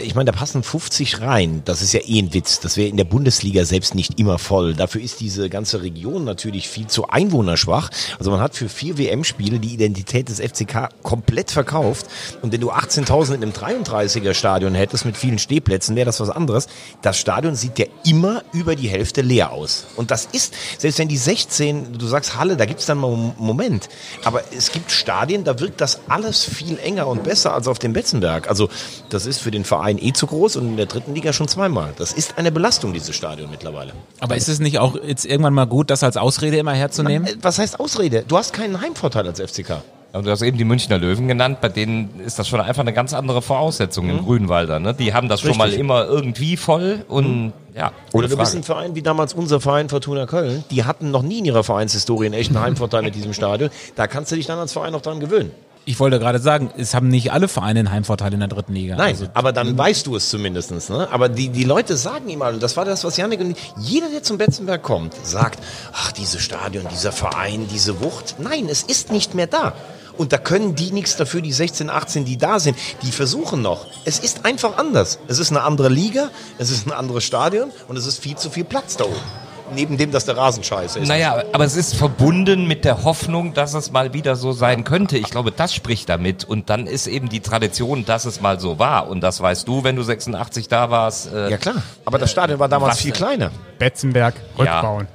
[0.00, 1.62] ich meine, da passen 50 rein.
[1.64, 2.60] Das ist ja eh ein Witz.
[2.60, 4.74] Das wäre in der Bundesliga selbst nicht immer voll.
[4.74, 7.90] Dafür ist diese ganze Region natürlich viel zu einwohnerschwach.
[8.18, 12.06] Also man hat für vier WM-Spiele die Identität des FCK komplett verkauft.
[12.42, 16.30] Und wenn du 18.000 in einem 33er Stadion hättest mit vielen Stehplätzen, wäre das was
[16.30, 16.68] anderes.
[17.02, 19.86] Das Stadion sieht ja immer über die Hälfte leer aus.
[19.96, 23.34] Und das ist, selbst wenn die 16, du sagst Halle, da gibt's dann mal einen
[23.38, 23.88] Moment.
[24.24, 27.92] Aber es gibt Stadien, da wirkt das alles viel enger und besser als auf dem
[27.92, 28.48] Betzenberg.
[28.48, 28.68] Also
[29.08, 31.48] das ist für den Verein Verein eh zu groß und in der dritten Liga schon
[31.48, 31.92] zweimal.
[31.96, 33.92] Das ist eine Belastung, dieses Stadion mittlerweile.
[34.20, 37.22] Aber ist es nicht auch jetzt irgendwann mal gut, das als Ausrede immer herzunehmen?
[37.22, 38.24] Man, was heißt Ausrede?
[38.28, 39.82] Du hast keinen Heimvorteil als FCK.
[40.12, 42.94] Aber du hast eben die Münchner Löwen genannt, bei denen ist das schon einfach eine
[42.94, 44.10] ganz andere Voraussetzung mhm.
[44.10, 44.78] im Grünwalder.
[44.78, 44.94] Ne?
[44.94, 45.56] Die haben das Richtig.
[45.56, 47.52] schon mal immer irgendwie voll und mhm.
[47.74, 47.92] ja.
[48.12, 50.64] Oder du bist ein Verein wie damals unser Verein Fortuna Köln.
[50.70, 53.70] Die hatten noch nie in ihrer Vereinshistorie einen echten Heimvorteil mit diesem Stadion.
[53.96, 55.50] Da kannst du dich dann als Verein noch dran gewöhnen.
[55.88, 58.96] Ich wollte gerade sagen, es haben nicht alle Vereine einen Heimvorteil in der dritten Liga.
[58.96, 59.78] Nein, also, aber dann mhm.
[59.78, 60.70] weißt du es zumindest.
[60.70, 61.08] Ne?
[61.10, 64.22] Aber die, die Leute sagen ihm und das war das, was Janik und jeder, der
[64.22, 65.58] zum Betzenberg kommt, sagt,
[65.94, 68.34] ach, dieses Stadion, dieser Verein, diese Wucht.
[68.38, 69.72] Nein, es ist nicht mehr da.
[70.18, 72.76] Und da können die nichts dafür, die 16, 18, die da sind.
[73.00, 73.86] Die versuchen noch.
[74.04, 75.18] Es ist einfach anders.
[75.26, 76.28] Es ist eine andere Liga,
[76.58, 79.96] es ist ein anderes Stadion und es ist viel zu viel Platz da oben neben
[79.96, 81.08] dem, dass der Rasen scheiße ist.
[81.08, 85.18] Naja, aber es ist verbunden mit der Hoffnung, dass es mal wieder so sein könnte.
[85.18, 86.44] Ich glaube, das spricht damit.
[86.44, 89.08] Und dann ist eben die Tradition, dass es mal so war.
[89.08, 91.32] Und das weißt du, wenn du 86 da warst.
[91.32, 93.50] Äh, ja klar, aber das Stadion war damals viel kleiner.
[93.78, 95.08] Betzenberg rückbauen.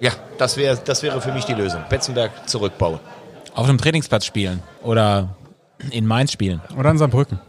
[0.00, 1.82] Ja, ja das, wär, das wäre für mich die Lösung.
[1.88, 3.00] Betzenberg zurückbauen.
[3.54, 5.28] Auf einem Trainingsplatz spielen oder
[5.90, 6.60] in Mainz spielen.
[6.78, 7.40] Oder in Saarbrücken.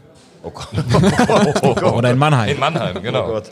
[0.44, 0.68] Oh Gott.
[1.64, 1.94] Oh Gott.
[1.94, 2.50] Oder in Mannheim.
[2.50, 3.26] In Mannheim, genau.
[3.26, 3.52] Oh Gott.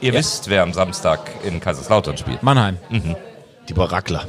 [0.00, 0.18] Ihr ja.
[0.18, 2.42] wisst, wer am Samstag in Kaiserslautern spielt.
[2.42, 2.78] Mannheim.
[2.88, 3.16] Mhm.
[3.68, 4.24] Die Barackler.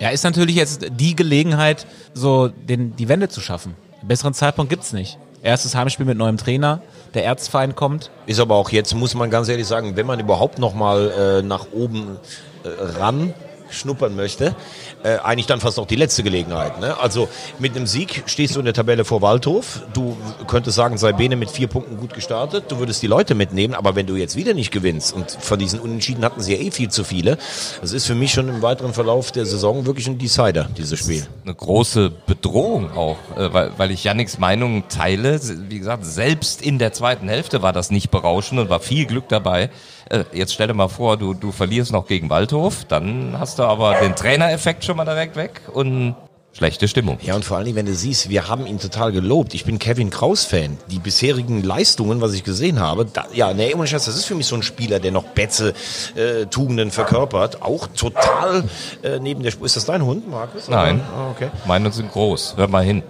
[0.00, 3.74] Ja, ist natürlich jetzt die Gelegenheit, so den, die Wende zu schaffen.
[4.00, 5.18] Einen besseren Zeitpunkt gibt's nicht.
[5.42, 6.80] Erstes Heimspiel mit neuem Trainer,
[7.14, 8.10] der Erzfeind kommt.
[8.26, 11.42] Ist aber auch jetzt, muss man ganz ehrlich sagen, wenn man überhaupt noch mal äh,
[11.42, 12.18] nach oben
[12.64, 13.34] äh, ran
[13.74, 14.54] schnuppern möchte,
[15.02, 16.80] äh, eigentlich dann fast noch die letzte Gelegenheit.
[16.80, 16.98] Ne?
[16.98, 19.82] Also mit einem Sieg stehst du in der Tabelle vor Waldhof.
[19.92, 22.64] Du könntest sagen, sei Bene mit vier Punkten gut gestartet.
[22.68, 25.80] Du würdest die Leute mitnehmen, aber wenn du jetzt wieder nicht gewinnst und von diesen
[25.80, 27.38] Unentschieden hatten sie ja eh viel zu viele,
[27.80, 31.26] das ist für mich schon im weiteren Verlauf der Saison wirklich ein Decider, dieses Spiel.
[31.44, 35.40] Eine große Bedrohung auch, äh, weil, weil ich Yannicks Meinung teile.
[35.68, 39.28] Wie gesagt, selbst in der zweiten Hälfte war das nicht berauschend und war viel Glück
[39.28, 39.70] dabei.
[40.10, 43.63] Äh, jetzt stell dir mal vor, du, du verlierst noch gegen Waldhof, dann hast du
[43.68, 46.14] aber den Trainereffekt schon mal direkt weg und
[46.52, 47.18] schlechte Stimmung.
[47.22, 49.54] Ja, und vor allen Dingen, wenn du siehst, wir haben ihn total gelobt.
[49.54, 50.78] Ich bin Kevin Kraus-Fan.
[50.90, 54.34] Die bisherigen Leistungen, was ich gesehen habe, da, ja, nee, ohne Scheiß, das ist für
[54.34, 55.74] mich so ein Spieler, der noch Betze,
[56.14, 57.62] äh, Tugenden verkörpert.
[57.62, 58.64] Auch total
[59.02, 59.66] äh, neben der Spur.
[59.66, 60.68] Ist das dein Hund, Markus?
[60.68, 61.00] Nein.
[61.14, 61.50] Ah, okay.
[61.66, 62.54] Meine sind groß.
[62.56, 63.02] Hör mal hin.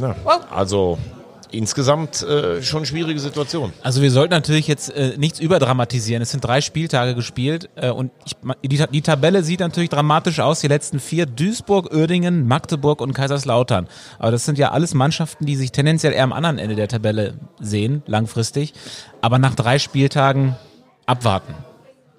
[0.00, 0.14] Ja,
[0.50, 0.98] also
[1.52, 3.72] insgesamt äh, schon schwierige Situation.
[3.82, 6.22] Also wir sollten natürlich jetzt äh, nichts überdramatisieren.
[6.22, 10.60] Es sind drei Spieltage gespielt äh, und ich, die, die Tabelle sieht natürlich dramatisch aus.
[10.60, 13.88] Die letzten vier Duisburg, Uerdingen, Magdeburg und Kaiserslautern.
[14.18, 17.34] Aber das sind ja alles Mannschaften, die sich tendenziell eher am anderen Ende der Tabelle
[17.60, 18.74] sehen, langfristig.
[19.20, 20.56] Aber nach drei Spieltagen
[21.06, 21.54] abwarten.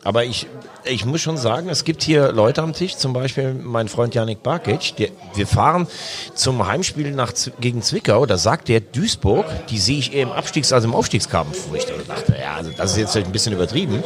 [0.03, 0.47] Aber ich,
[0.83, 4.41] ich muss schon sagen, es gibt hier Leute am Tisch, zum Beispiel mein Freund Janik
[4.41, 5.87] Barkic, der, wir fahren
[6.33, 10.73] zum Heimspiel nach, gegen Zwickau, da sagt der Duisburg, die sehe ich eher im Abstiegs-
[10.73, 11.69] als im Aufstiegskampf.
[11.69, 14.03] Wo ich dachte, ja, also das ist jetzt ein bisschen übertrieben.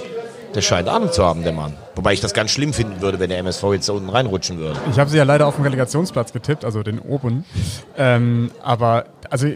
[0.53, 1.73] Der scheint Ahnung zu haben, der Mann.
[1.95, 4.79] Wobei ich das ganz schlimm finden würde, wenn der MSV jetzt da unten reinrutschen würde.
[4.89, 7.43] Ich habe sie ja leider auf dem Relegationsplatz getippt, also den oben.
[7.97, 9.47] Ähm, aber, also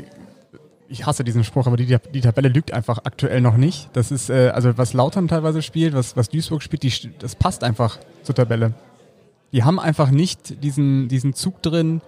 [0.89, 3.89] ich hasse diesen Spruch, aber die, die Tabelle lügt einfach aktuell noch nicht.
[3.93, 7.63] Das ist, äh, also was Lautern teilweise spielt, was, was Duisburg spielt, die, das passt
[7.63, 8.73] einfach zur Tabelle.
[9.52, 12.02] Die haben einfach nicht diesen, diesen Zug drin,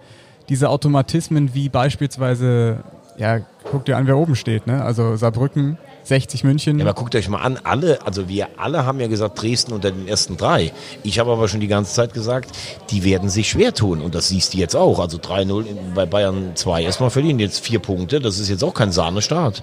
[0.48, 2.82] diese Automatismen wie beispielsweise,
[3.16, 4.82] ja, guck dir an, wer oben steht, ne?
[4.82, 6.78] Also Saarbrücken, 60 München.
[6.78, 9.90] Ja, aber guckt euch mal an, alle, also wir alle haben ja gesagt, Dresden unter
[9.90, 10.72] den ersten drei.
[11.02, 12.50] Ich habe aber schon die ganze Zeit gesagt,
[12.90, 14.00] die werden sich schwer tun.
[14.00, 14.98] Und das siehst du jetzt auch.
[14.98, 18.20] Also 3-0 bei Bayern 2 erstmal verlieren, jetzt vier Punkte.
[18.20, 19.62] Das ist jetzt auch kein Sahnestart.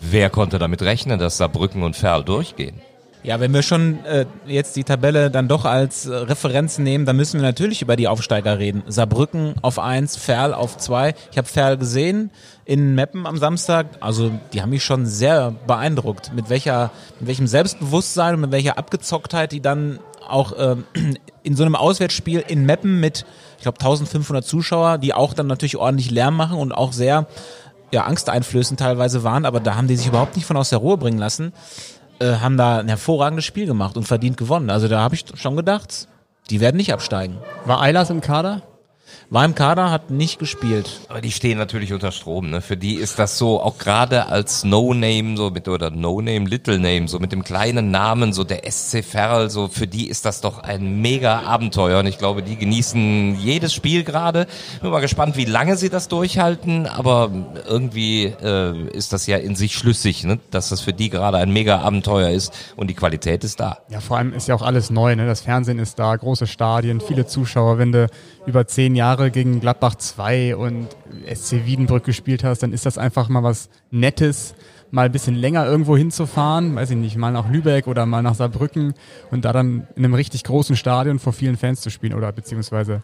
[0.00, 2.80] Wer konnte damit rechnen, dass Saarbrücken und Ferl durchgehen?
[3.26, 7.16] Ja, wenn wir schon äh, jetzt die Tabelle dann doch als äh, Referenz nehmen, dann
[7.16, 8.84] müssen wir natürlich über die Aufsteiger reden.
[8.86, 11.12] Saarbrücken auf eins, Ferl auf zwei.
[11.32, 12.30] Ich habe Ferl gesehen
[12.64, 13.88] in Meppen am Samstag.
[13.98, 18.78] Also die haben mich schon sehr beeindruckt, mit welcher, mit welchem Selbstbewusstsein und mit welcher
[18.78, 20.76] Abgezocktheit die dann auch äh,
[21.42, 25.76] in so einem Auswärtsspiel in Meppen mit, ich glaube, 1500 Zuschauer, die auch dann natürlich
[25.76, 27.26] ordentlich Lärm machen und auch sehr
[27.90, 30.96] ja, angsteinflößend teilweise waren, aber da haben die sich überhaupt nicht von aus der Ruhe
[30.96, 31.52] bringen lassen
[32.18, 34.70] äh, haben da ein hervorragendes Spiel gemacht und verdient gewonnen.
[34.70, 36.08] Also da habe ich schon gedacht,
[36.50, 37.38] die werden nicht absteigen.
[37.64, 38.62] War Eilers im Kader?
[39.28, 41.00] War im Kader, hat nicht gespielt.
[41.08, 42.60] Aber die stehen natürlich unter Strom, ne?
[42.60, 47.18] Für die ist das so, auch gerade als No-Name, so mit, oder No-Name, Little-Name, so
[47.18, 51.00] mit dem kleinen Namen, so der SC Verl, so für die ist das doch ein
[51.00, 54.46] mega Abenteuer und ich glaube, die genießen jedes Spiel gerade.
[54.80, 57.32] Bin mal gespannt, wie lange sie das durchhalten, aber
[57.68, 60.38] irgendwie äh, ist das ja in sich schlüssig, ne?
[60.52, 63.78] Dass das für die gerade ein mega Abenteuer ist und die Qualität ist da.
[63.88, 65.26] Ja, vor allem ist ja auch alles neu, ne?
[65.26, 68.06] Das Fernsehen ist da, große Stadien, viele Zuschauer, wenn du
[68.46, 70.88] über zehn Jahre gegen Gladbach 2 und
[71.32, 74.54] SC Wiedenbrück gespielt hast, dann ist das einfach mal was Nettes,
[74.90, 78.34] mal ein bisschen länger irgendwo hinzufahren, weiß ich nicht, mal nach Lübeck oder mal nach
[78.34, 78.94] Saarbrücken
[79.30, 83.02] und da dann in einem richtig großen Stadion vor vielen Fans zu spielen oder beziehungsweise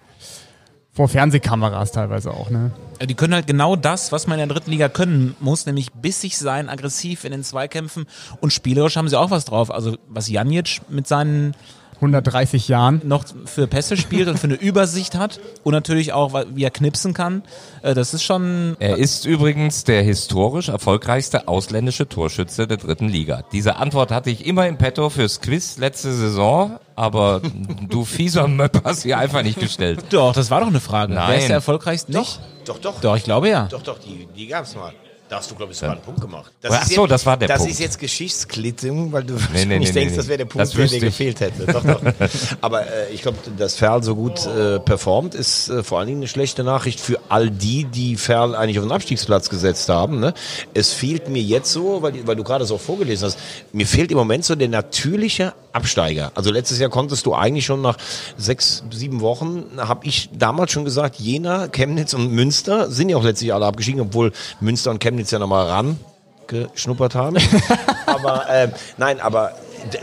[0.94, 2.70] vor Fernsehkameras teilweise auch, ne?
[3.02, 6.36] Die können halt genau das, was man in der dritten Liga können muss, nämlich bissig
[6.36, 8.04] sein, aggressiv in den Zweikämpfen
[8.40, 9.70] und spielerisch haben sie auch was drauf.
[9.72, 11.54] Also was Janic mit seinen
[12.02, 13.00] 130 Jahren.
[13.04, 17.14] noch für Pässe spielt und für eine Übersicht hat und natürlich auch, wie er knipsen
[17.14, 17.42] kann.
[17.82, 23.42] Äh, Das ist schon Er ist übrigens der historisch erfolgreichste ausländische Torschütze der dritten Liga.
[23.52, 27.40] Diese Antwort hatte ich immer im Petto fürs Quiz letzte Saison, aber
[27.88, 30.04] du fieser Möpp hast sie einfach nicht gestellt.
[30.10, 31.14] doch, das war doch eine Frage.
[31.14, 31.38] Wer Nein.
[31.38, 32.12] ist der erfolgreichste?
[32.12, 32.40] Nicht?
[32.64, 33.00] Doch, doch.
[33.00, 33.68] Doch, ich glaube ja.
[33.70, 34.92] Doch, doch, die, die gab's mal.
[35.32, 36.52] Da hast du, glaube ich, sogar einen Punkt gemacht.
[36.68, 37.72] Ach ist so, jetzt- das war der das Punkt.
[37.72, 40.44] ist jetzt Geschichtsklittung, weil du Nee, nee, nicht nee, denkst, das wäre der.
[40.44, 41.64] Punkt, Das der dir gefehlt hätte.
[41.72, 42.02] Doch, doch.
[42.60, 46.18] Aber äh, ich glaube, dass Ferl so gut äh, performt, ist äh, vor allen Dingen
[46.20, 50.20] eine schlechte Nachricht für all die, die Ferl eigentlich auf den Abstiegsplatz gesetzt haben.
[50.20, 50.34] Ne?
[50.74, 53.38] Es fehlt mir jetzt so, weil, weil du gerade so vorgelesen hast,
[53.72, 56.32] mir fehlt im Moment so der natürliche Absteiger.
[56.34, 57.96] Also letztes Jahr konntest du eigentlich schon nach
[58.36, 63.24] sechs, sieben Wochen, habe ich damals schon gesagt, Jena, Chemnitz und Münster sind ja auch
[63.24, 65.98] letztlich alle abgestiegen, obwohl Münster und Chemnitz ja nochmal ran
[66.46, 67.36] geschnuppert haben.
[68.06, 69.52] aber äh, nein, aber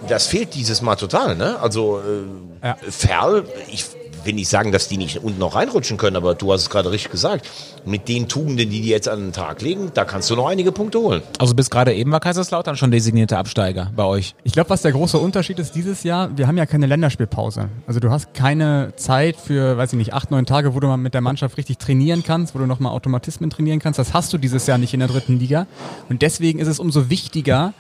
[0.08, 1.36] das fehlt dieses Mal total.
[1.36, 1.60] Ne?
[1.60, 2.76] Also äh, Ja.
[2.90, 3.86] Ferl, ich
[4.26, 6.92] will nicht sagen, dass die nicht unten noch reinrutschen können, aber du hast es gerade
[6.92, 7.48] richtig gesagt.
[7.86, 10.72] Mit den Tugenden, die die jetzt an den Tag legen, da kannst du noch einige
[10.72, 11.22] Punkte holen.
[11.38, 14.36] Also bis gerade eben war Kaiserslautern schon designierte Absteiger bei euch.
[14.44, 17.70] Ich glaube, was der große Unterschied ist dieses Jahr, wir haben ja keine Länderspielpause.
[17.88, 20.98] Also du hast keine Zeit für, weiß ich nicht, acht, neun Tage, wo du mal
[20.98, 24.00] mit der Mannschaft richtig trainieren kannst, wo du nochmal Automatismen trainieren kannst.
[24.00, 25.68] Das hast du dieses Jahr nicht in der dritten Liga.
[26.10, 27.74] Und deswegen ist es umso wichtiger,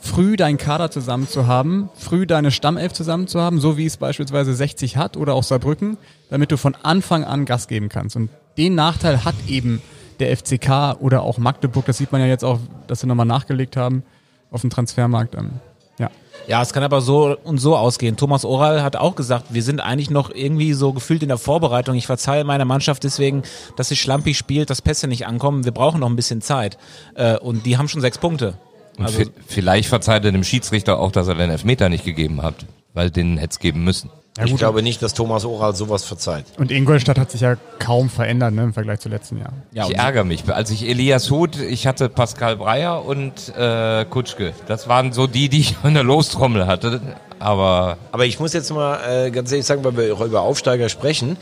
[0.00, 3.96] früh deinen Kader zusammen zu haben, früh deine Stammelf zusammen zu haben, so wie es
[3.96, 5.98] beispielsweise 60 hat oder auch Saarbrücken,
[6.30, 8.16] damit du von Anfang an Gas geben kannst.
[8.16, 9.82] Und den Nachteil hat eben
[10.18, 13.76] der FCK oder auch Magdeburg, das sieht man ja jetzt auch, dass sie nochmal nachgelegt
[13.76, 14.02] haben
[14.50, 15.34] auf dem Transfermarkt.
[15.34, 15.50] Ähm,
[15.98, 16.10] ja.
[16.46, 18.16] Ja, es kann aber so und so ausgehen.
[18.16, 21.94] Thomas Oral hat auch gesagt, wir sind eigentlich noch irgendwie so gefühlt in der Vorbereitung.
[21.94, 23.42] Ich verzeihe meiner Mannschaft deswegen,
[23.76, 25.64] dass sie schlampig spielt, dass Pässe nicht ankommen.
[25.64, 26.78] Wir brauchen noch ein bisschen Zeit.
[27.14, 28.54] Äh, Und die haben schon sechs Punkte.
[29.00, 32.42] Und Also, vi- vielleicht verzeiht er dem Schiedsrichter auch, dass er den Elfmeter nicht gegeben
[32.42, 32.54] hat,
[32.94, 34.10] weil den hätte es geben müssen.
[34.44, 36.44] ich glaube nicht, dass Thomas Oral sowas verzeiht.
[36.58, 39.52] Und Ingolstadt hat sich ja kaum verändert ne, im Vergleich zu letzten Jahr.
[39.72, 40.48] ja, ich ärgere mich.
[40.52, 44.52] Als ich Elias Huth, ich hatte Pascal Breyer und äh, Kutschke.
[44.68, 47.00] Das waren so die, die ich in der Lostrommel hatte.
[47.38, 50.88] Aber Aber ich muss jetzt mal äh, ganz ehrlich sagen, weil wir auch über Aufsteiger
[50.90, 51.36] sprechen.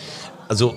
[0.48, 0.76] Also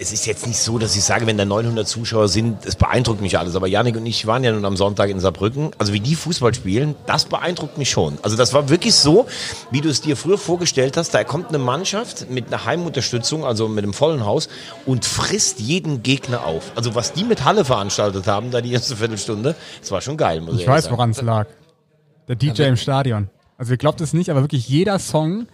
[0.00, 3.20] es ist jetzt nicht so, dass ich sage, wenn da 900 Zuschauer sind, es beeindruckt
[3.20, 3.56] mich alles.
[3.56, 5.72] Aber Janik und ich waren ja nun am Sonntag in Saarbrücken.
[5.76, 8.16] Also wie die Fußball spielen, das beeindruckt mich schon.
[8.22, 9.26] Also das war wirklich so,
[9.72, 11.14] wie du es dir früher vorgestellt hast.
[11.14, 14.48] Da kommt eine Mannschaft mit einer Heimunterstützung, also mit einem vollen Haus
[14.86, 16.70] und frisst jeden Gegner auf.
[16.76, 20.40] Also was die mit Halle veranstaltet haben, da die erste Viertelstunde, das war schon geil.
[20.40, 21.48] Muss ich, weiß, woran es lag.
[22.28, 23.30] Der DJ im Stadion.
[23.56, 25.48] Also ihr glaubt es nicht, aber wirklich jeder Song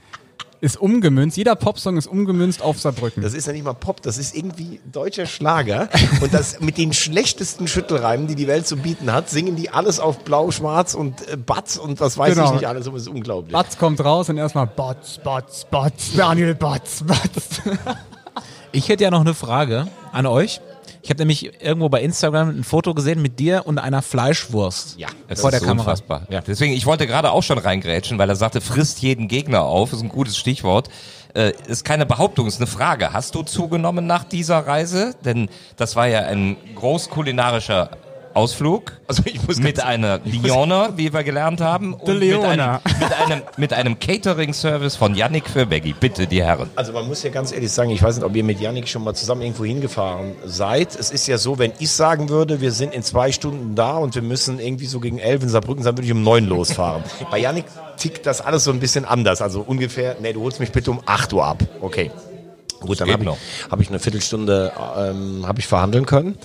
[0.64, 3.22] ist umgemünzt, jeder Popsong ist umgemünzt auf Saarbrücken.
[3.22, 5.88] Das ist ja nicht mal Pop, das ist irgendwie deutscher Schlager.
[6.22, 10.00] Und das mit den schlechtesten Schüttelreimen, die die Welt zu bieten hat, singen die alles
[10.00, 12.46] auf Blau, Schwarz und äh, Batz und was weiß Genau.
[12.48, 12.87] ich nicht alles.
[12.87, 13.53] Das ist unglaublich.
[13.53, 17.61] Batz kommt raus und erstmal Batz, Batz, Batz, Daniel Batz, Batz.
[18.72, 20.61] ich hätte ja noch eine Frage an euch.
[21.04, 25.08] Ich habe nämlich irgendwo bei Instagram ein Foto gesehen mit dir und einer Fleischwurst Ja,
[25.28, 25.84] es vor ist der so Kamera.
[25.90, 26.22] unfassbar.
[26.30, 26.40] Ja.
[26.40, 29.92] Deswegen, ich wollte gerade auch schon reingrätschen, weil er sagte, frisst jeden Gegner auf.
[29.92, 30.88] ist ein gutes Stichwort.
[31.34, 33.12] Äh, ist keine Behauptung, ist eine Frage.
[33.12, 35.14] Hast du zugenommen nach dieser Reise?
[35.26, 37.90] Denn das war ja ein großkulinarischer
[38.35, 38.92] Ausflug.
[39.07, 41.94] Also ich muss mit einer Leona, wie wir gelernt haben.
[41.94, 42.81] Und mit Leona.
[42.85, 45.94] einem, mit einem, mit einem Catering-Service von Yannick für Beggy.
[45.99, 46.68] Bitte, die Herren.
[46.75, 49.05] Also man muss ja ganz ehrlich sagen, ich weiß nicht, ob ihr mit Yannick schon
[49.05, 50.97] mal zusammen irgendwo hingefahren seid.
[50.99, 54.14] Es ist ja so, wenn ich sagen würde, wir sind in zwei Stunden da und
[54.14, 57.05] wir müssen irgendwie so gegen elf in Saarbrücken sein, würde ich um neun losfahren.
[57.31, 57.66] Bei Yannick
[57.97, 59.42] tickt das alles so ein bisschen anders.
[59.42, 61.59] Also ungefähr, nee, du holst mich bitte um 8 Uhr ab.
[61.81, 62.11] Okay.
[62.81, 63.38] Gut, dann habe ich, noch.
[63.70, 66.37] hab ich eine Viertelstunde ähm, hab ich verhandeln können,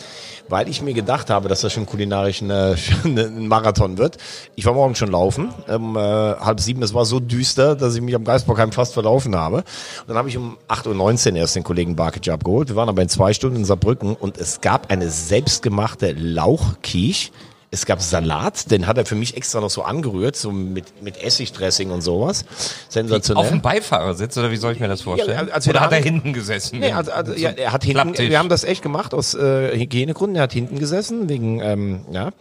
[0.50, 4.18] weil ich mir gedacht habe, dass das schon kulinarisch eine, ein Marathon wird.
[4.56, 8.02] Ich war morgen schon laufen, um äh, halb sieben, es war so düster, dass ich
[8.02, 9.58] mich am Geisbockheim fast verlaufen habe.
[9.58, 9.66] Und
[10.08, 12.70] dann habe ich um 8.19 Uhr erst den Kollegen Barkic abgeholt.
[12.70, 17.32] Wir waren aber in zwei Stunden in Saarbrücken und es gab eine selbstgemachte Lauchquiche.
[17.72, 21.24] Es gab Salat, den hat er für mich extra noch so angerührt, so mit, mit
[21.24, 22.44] Essigdressing und sowas.
[22.90, 23.44] Sensationell.
[23.44, 25.48] Auf dem Beifahrersitz, oder wie soll ich mir das vorstellen?
[25.50, 26.80] Ja, als wir oder da hat er hinten gesessen?
[26.80, 28.28] Nee, also, also, ja, er hat hinten, Klapptisch.
[28.30, 30.38] wir haben das echt gemacht aus äh, Hygienegründen.
[30.38, 32.32] Er hat hinten gesessen, wegen, ähm, ja,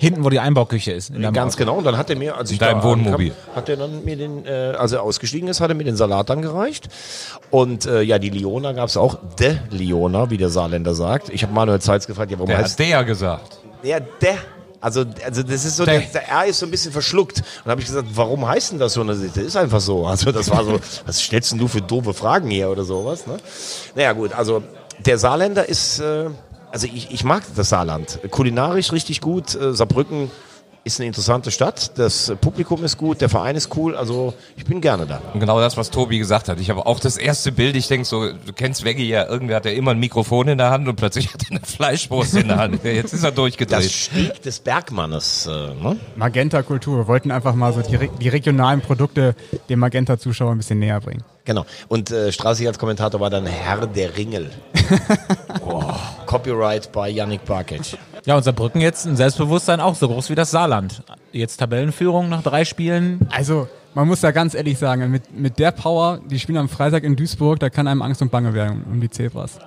[0.00, 1.10] Hinten, wo die Einbauküche ist.
[1.10, 1.58] in ganz Auto.
[1.64, 1.76] genau.
[1.78, 3.32] Und dann hat er mir, als ich deinem da ankam, Wohnmobil.
[3.54, 6.28] hat er dann mir den, äh, als er ausgestiegen ist, hat er mir den Salat
[6.28, 6.88] dann gereicht.
[7.52, 11.28] Und äh, ja, die Liona gab's auch, de Liona, wie der Saarländer sagt.
[11.28, 13.58] Ich habe Manuel Zeitz gefragt, ja, warum Der heißt hat der gesagt.
[13.84, 14.38] der, der.
[14.82, 17.38] Also, also das ist so, der, der R ist so ein bisschen verschluckt.
[17.38, 19.04] Und dann habe ich gesagt, warum heißt denn das so?
[19.04, 20.06] Das ist einfach so.
[20.06, 23.28] Also das war so, was stellst denn du für doofe Fragen hier oder sowas?
[23.28, 23.36] Ne?
[23.94, 24.64] Naja gut, also
[24.98, 26.30] der Saarländer ist, äh,
[26.72, 28.18] also ich, ich mag das Saarland.
[28.30, 29.54] Kulinarisch richtig gut.
[29.54, 30.32] Äh, Saarbrücken
[30.84, 31.98] ist eine interessante Stadt.
[31.98, 33.96] Das Publikum ist gut, der Verein ist cool.
[33.96, 35.20] Also ich bin gerne da.
[35.32, 36.58] Und genau das, was Tobi gesagt hat.
[36.60, 39.64] Ich habe auch das erste Bild, ich denk so, du kennst Veggie ja, irgendwer hat
[39.64, 42.58] ja immer ein Mikrofon in der Hand und plötzlich hat er eine Fleischwurst in der
[42.58, 42.84] Hand.
[42.84, 43.90] Jetzt ist er Das durchgedreht.
[43.90, 45.46] Steg des Bergmannes.
[45.46, 45.96] Äh, ne?
[46.16, 46.98] Magenta-Kultur.
[46.98, 49.34] Wir wollten einfach mal so die, die regionalen Produkte
[49.68, 51.22] dem Magenta-Zuschauer ein bisschen näher bringen.
[51.44, 51.66] Genau.
[51.88, 54.50] Und äh, Strassi als Kommentator war dann Herr der Ringel.
[55.66, 55.82] oh.
[56.26, 57.98] Copyright bei Yannick Barkic.
[58.24, 61.02] Ja, und Saarbrücken jetzt ein Selbstbewusstsein auch so groß wie das Saarland.
[61.32, 63.26] Jetzt Tabellenführung nach drei Spielen.
[63.30, 67.02] Also, man muss da ganz ehrlich sagen, mit, mit der Power, die spielen am Freitag
[67.02, 69.58] in Duisburg, da kann einem Angst und Bange werden um die Zebras.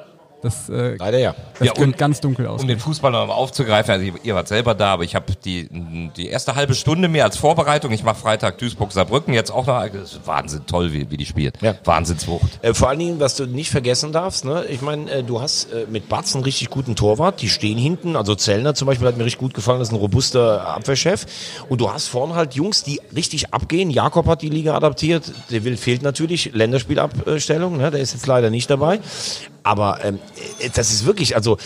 [0.46, 1.34] Das, äh, Leider ja.
[1.58, 2.68] das Ja, könnte und- ganz dunkel Um aussehen.
[2.68, 5.68] den Fußball noch mal aufzugreifen, also ihr, ihr wart selber da, aber ich habe die,
[6.16, 7.92] die erste halbe Stunde mehr als Vorbereitung.
[7.92, 9.82] Ich mache Freitag Duisburg-Saarbrücken jetzt auch noch.
[9.90, 11.60] Das ist Wahnsinn toll, wie, wie die spielt.
[11.64, 11.74] Ja.
[11.84, 12.60] Wahnsinnswucht.
[12.62, 14.66] Äh, vor allen Dingen, was du nicht vergessen darfst, ne?
[14.70, 18.16] ich meine, äh, du hast äh, mit Batz einen richtig guten Torwart, die stehen hinten,
[18.16, 21.26] also Zellner zum Beispiel hat mir richtig gut gefallen, das ist ein robuster Abwehrchef.
[21.70, 23.90] Und du hast vorne halt Jungs, die richtig abgehen.
[23.90, 27.90] Jakob hat die Liga adaptiert, der will fehlt natürlich, Länderspielabstellung, ne?
[27.90, 29.00] der ist jetzt leider nicht dabei.
[29.66, 30.20] Aber ähm,
[30.60, 31.58] äh, das ist wirklich, also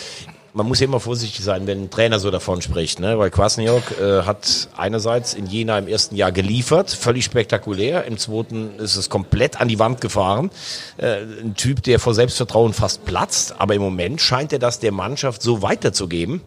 [0.54, 3.20] man muss ja immer vorsichtig sein, wenn ein Trainer so davon spricht, ne?
[3.20, 8.80] weil Kwasniok äh, hat einerseits in Jena im ersten Jahr geliefert, völlig spektakulär, im zweiten
[8.80, 10.50] ist es komplett an die Wand gefahren.
[10.98, 14.92] Äh, ein Typ, der vor Selbstvertrauen fast platzt, aber im Moment scheint er das der
[14.92, 16.42] Mannschaft so weiterzugeben.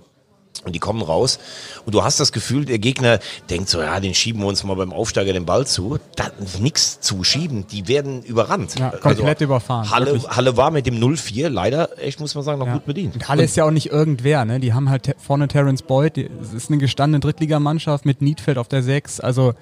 [0.64, 1.40] Und die kommen raus
[1.86, 3.18] und du hast das Gefühl, der Gegner
[3.50, 5.98] denkt so, ja, den schieben wir uns mal beim Aufsteiger den Ball zu.
[6.14, 8.80] Da nichts zu schieben, die werden überrannt.
[8.80, 10.30] Also Ja, komplett überfahren, Halle, wirklich.
[10.30, 13.14] Halle war mit dem 0-4 leider, echt muss man sagen, noch gut bedient.
[13.14, 14.60] Und Halle ist ja auch nicht irgendwer, ne?
[14.60, 18.84] Die haben halt vorne Terence Boyd, es ist eine gestandene Drittligamannschaft mit Niedfeld auf der
[18.84, 19.18] 6.
[19.18, 19.54] Also,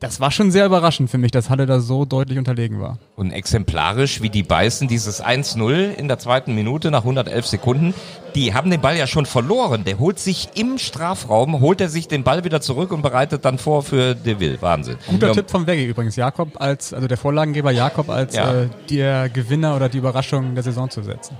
[0.00, 2.98] das war schon sehr überraschend für mich, dass Halle da so deutlich unterlegen war.
[3.16, 7.94] Und exemplarisch, wie die beißen, dieses 1-0 in der zweiten Minute nach 111 Sekunden,
[8.36, 9.82] die haben den Ball ja schon verloren.
[9.84, 13.58] Der holt sich im Strafraum, holt er sich den Ball wieder zurück und bereitet dann
[13.58, 14.62] vor für Deville.
[14.62, 14.98] Wahnsinn.
[15.08, 18.52] Guter Ja, Tipp vom Veggie übrigens, Jakob als, also der Vorlagengeber Jakob als Ja.
[18.62, 21.36] äh, der Gewinner oder die Überraschung der Saison zu setzen.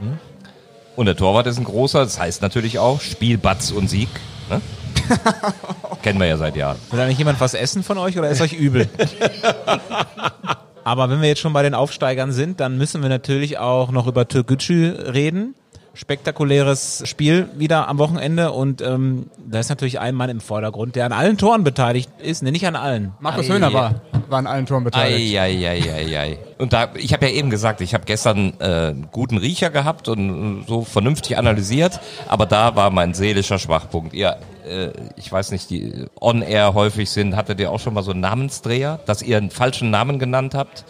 [0.97, 4.09] Und der Torwart ist ein großer, das heißt natürlich auch Spiel, Batz und Sieg.
[4.51, 4.61] Ne?
[6.03, 6.79] Kennen wir ja seit Jahren.
[6.91, 8.89] Will da nicht jemand was essen von euch oder ist euch übel?
[10.85, 14.07] Aber wenn wir jetzt schon bei den Aufsteigern sind, dann müssen wir natürlich auch noch
[14.07, 15.55] über Türkgücü reden.
[15.99, 21.05] Spektakuläres Spiel wieder am Wochenende und ähm, da ist natürlich ein Mann im Vordergrund, der
[21.07, 22.45] an allen Toren beteiligt ist.
[22.45, 23.15] Ne, nicht an allen.
[23.19, 23.97] Markus Ei, Höhner war,
[24.29, 25.37] war an allen Toren beteiligt.
[25.37, 26.39] Eieieiei.
[26.59, 30.07] Und da, ich habe ja eben gesagt, ich habe gestern äh, einen guten Riecher gehabt
[30.07, 34.15] und so vernünftig analysiert, aber da war mein seelischer Schwachpunkt.
[34.15, 34.37] Ihr,
[34.69, 38.21] äh, ich weiß nicht, die on-air häufig sind, hattet ihr auch schon mal so einen
[38.21, 40.85] Namensdreher, dass ihr einen falschen Namen genannt habt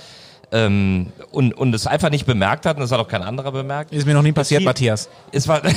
[0.52, 3.92] ähm, und, und es einfach nicht bemerkt hat und das hat auch kein anderer bemerkt.
[3.92, 5.08] Ist mir noch nie passiert, Matthias.
[5.32, 5.61] Es war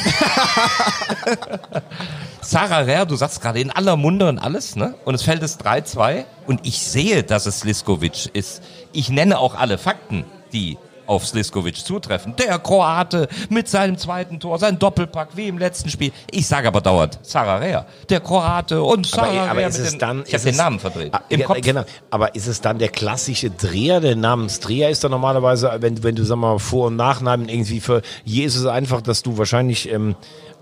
[2.41, 4.95] Sarah Rär, du sagst gerade in aller Munde und alles, ne?
[5.05, 8.63] Und es fällt es 3-2 und ich sehe, dass es Sliskovic ist.
[8.93, 10.77] Ich nenne auch alle Fakten, die
[11.11, 12.35] auf Sliskovic zutreffen.
[12.37, 16.13] Der Kroate mit seinem zweiten Tor, sein Doppelpack wie im letzten Spiel.
[16.31, 19.99] Ich sage aber dauernd Sarah Rär, der Kroate und Sarah Aber, aber ist es den,
[19.99, 20.23] dann.
[20.25, 21.13] ich habe den Namen verdreht.
[21.13, 21.61] Ah, Im ja, Kopf.
[21.61, 21.83] Genau.
[22.09, 23.99] Aber ist es dann der klassische Dreher?
[23.99, 28.01] Der Namensdreher ist dann normalerweise, wenn, wenn du sag mal Vor- und Nachnamen irgendwie für.
[28.23, 30.15] Hier ist es einfach, dass du wahrscheinlich ähm,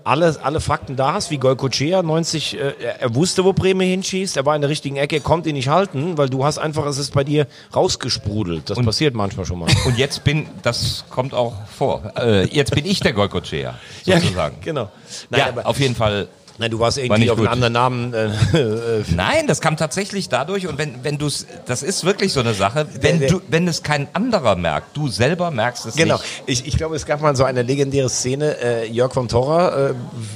[0.04, 4.46] alle, alle Fakten da hast, wie Golcochea 90, äh, er wusste, wo Bremen hinschießt, er
[4.46, 6.98] war in der richtigen Ecke, er konnte ihn nicht halten, weil du hast einfach, es
[6.98, 8.70] ist bei dir rausgesprudelt.
[8.70, 9.68] Das passiert manchmal schon mal.
[9.86, 14.56] Und jetzt bin, das kommt auch vor, äh, jetzt bin ich der Golcochea, sozusagen.
[14.62, 14.90] genau.
[15.34, 16.28] Ja, auf jeden Fall
[16.60, 17.52] Nein, du warst War irgendwie nicht auf einen gut.
[17.54, 18.12] anderen Namen.
[18.14, 22.34] Äh, äh, Nein, das kam tatsächlich dadurch und wenn, wenn du es, das ist wirklich
[22.34, 26.16] so eine Sache, wenn du, wenn es kein anderer merkt, du selber merkst es Genau.
[26.16, 26.42] nicht.
[26.44, 29.94] Ich, ich glaube, es gab mal so eine legendäre Szene, äh, Jörg von Torra, äh,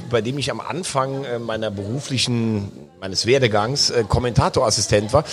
[0.08, 5.24] bei dem ich am Anfang äh, meiner beruflichen, meines Werdegangs äh, Kommentatorassistent war.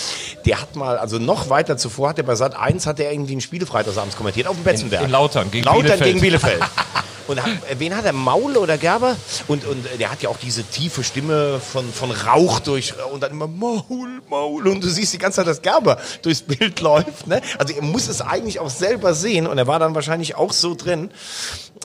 [0.46, 3.38] Der hat mal, also noch weiter zuvor, hat er bei Sat 1 hat er irgendwie
[3.38, 5.06] ein Spiel freitagsabends kommentiert auf dem Betzenberg.
[5.06, 6.04] in Lautern gegen Lautern Bielefeld.
[6.04, 6.62] gegen Bielefeld.
[7.32, 8.14] Und hat, äh, wen hat er?
[8.14, 9.16] Maul oder Gerber?
[9.48, 13.22] Und, und äh, der hat ja auch diese tiefe Stimme von, von Rauch durch und
[13.24, 14.68] dann immer Maul, Maul.
[14.68, 17.28] Und du siehst die ganze Zeit, dass Gerber durchs Bild läuft.
[17.28, 17.42] Ne?
[17.58, 20.76] Also er muss es eigentlich auch selber sehen und er war dann wahrscheinlich auch so
[20.76, 21.10] drin.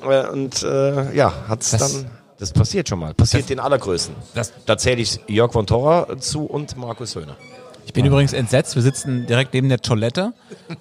[0.03, 2.11] Äh, Und äh, ja, hat's Das- dann.
[2.39, 3.15] Das passiert schon mal.
[3.15, 4.15] Passiert den Allergrößten.
[4.35, 7.35] Das- da zähle ich Jörg von Torra zu und Markus Höhner.
[7.87, 8.75] Ich bin übrigens entsetzt.
[8.75, 10.33] Wir sitzen direkt neben der Toilette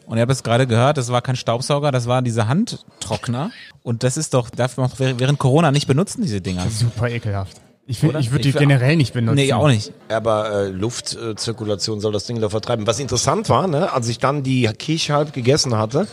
[0.08, 3.52] und ihr habt es gerade gehört, das war kein Staubsauger, das war dieser Handtrockner.
[3.84, 6.66] Und das ist doch, darf man auch während Corona nicht benutzen, diese Dinger.
[6.70, 7.62] Super ekelhaft.
[7.88, 9.36] Ich, ich würde die Ich- generell nicht benutzen.
[9.36, 9.92] Nee, auch nicht.
[10.10, 12.88] Aber äh, Luftzirkulation soll das Ding da vertreiben.
[12.88, 16.08] Was interessant war, ne, als ich dann die Quiche halb gegessen hatte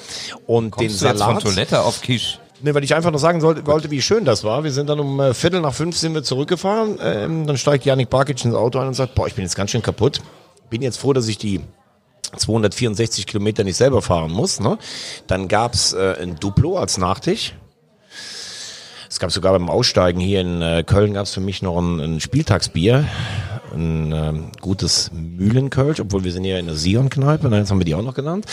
[0.46, 1.42] und den Kommst du jetzt von Salat.
[1.42, 2.38] Toilette auf Kisch?
[2.60, 4.62] Ne, weil ich einfach noch sagen sollte, wollte, wie schön das war.
[4.64, 6.98] Wir sind dann um äh, Viertel nach fünf sind wir zurückgefahren.
[7.02, 9.70] Ähm, dann steigt Janik Barkic ins Auto ein und sagt, boah, ich bin jetzt ganz
[9.70, 10.20] schön kaputt.
[10.72, 11.60] Bin jetzt froh, dass ich die
[12.34, 14.58] 264 Kilometer nicht selber fahren muss.
[14.58, 14.78] Ne?
[15.26, 17.52] Dann gab's äh, ein Duplo als Nachtisch.
[19.10, 22.20] Es gab sogar beim Aussteigen hier in äh, Köln gab's für mich noch ein, ein
[22.20, 23.04] Spieltagsbier.
[23.74, 27.84] Ein ähm, gutes Mühlenkölsch, obwohl wir sind ja in der Sion-Kneipe, ne, jetzt haben wir
[27.84, 28.44] die auch noch genannt.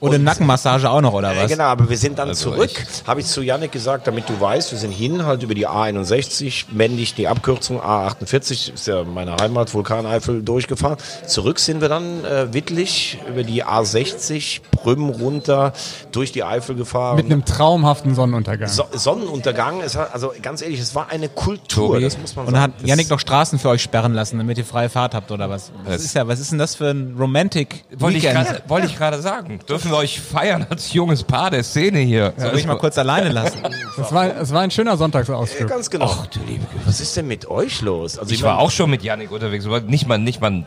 [0.00, 1.50] Und eine Nackenmassage auch noch, oder Äh, was?
[1.50, 2.70] genau, aber wir sind dann Also zurück,
[3.06, 6.66] habe ich zu Yannick gesagt, damit du weißt, wir sind hin halt über die A61,
[6.72, 10.98] männlich die Abkürzung A48, ist ja meine Heimat, Vulkaneifel, durchgefahren.
[11.26, 15.72] Zurück sind wir dann äh, Wittlich über die A60, Prüm runter,
[16.12, 17.16] durch die Eifel gefahren.
[17.16, 18.68] Mit einem traumhaften Sonnenuntergang.
[18.68, 22.02] so Sonnenuntergang, hat, also ganz ehrlich, es war eine Kultur, Tobi.
[22.02, 22.62] das muss man und sagen.
[22.62, 25.48] hat Das- Yannick noch Straßen für euch sperren lassen, damit ihr freie Fahrt habt oder
[25.48, 25.72] was?
[25.84, 28.46] Was ist ja, was ist denn das für ein Romantic Wollte ich Weekend?
[28.46, 29.60] gerade wollte ich gerade sagen.
[29.68, 32.34] Dürfen wir euch feiern als junges Paar der Szene hier?
[32.36, 33.58] Soll ich mal kurz alleine lassen?
[33.98, 35.66] Es war, es war ein schöner Ja, Sonntagsauskurier.
[35.66, 36.04] ganz genau.
[36.20, 36.86] Ach du liebe Güte.
[36.86, 38.18] Was ist denn mit euch los?
[38.18, 40.66] Also Ich war auch schon mit Yannick unterwegs, aber nicht mal, nicht mal ein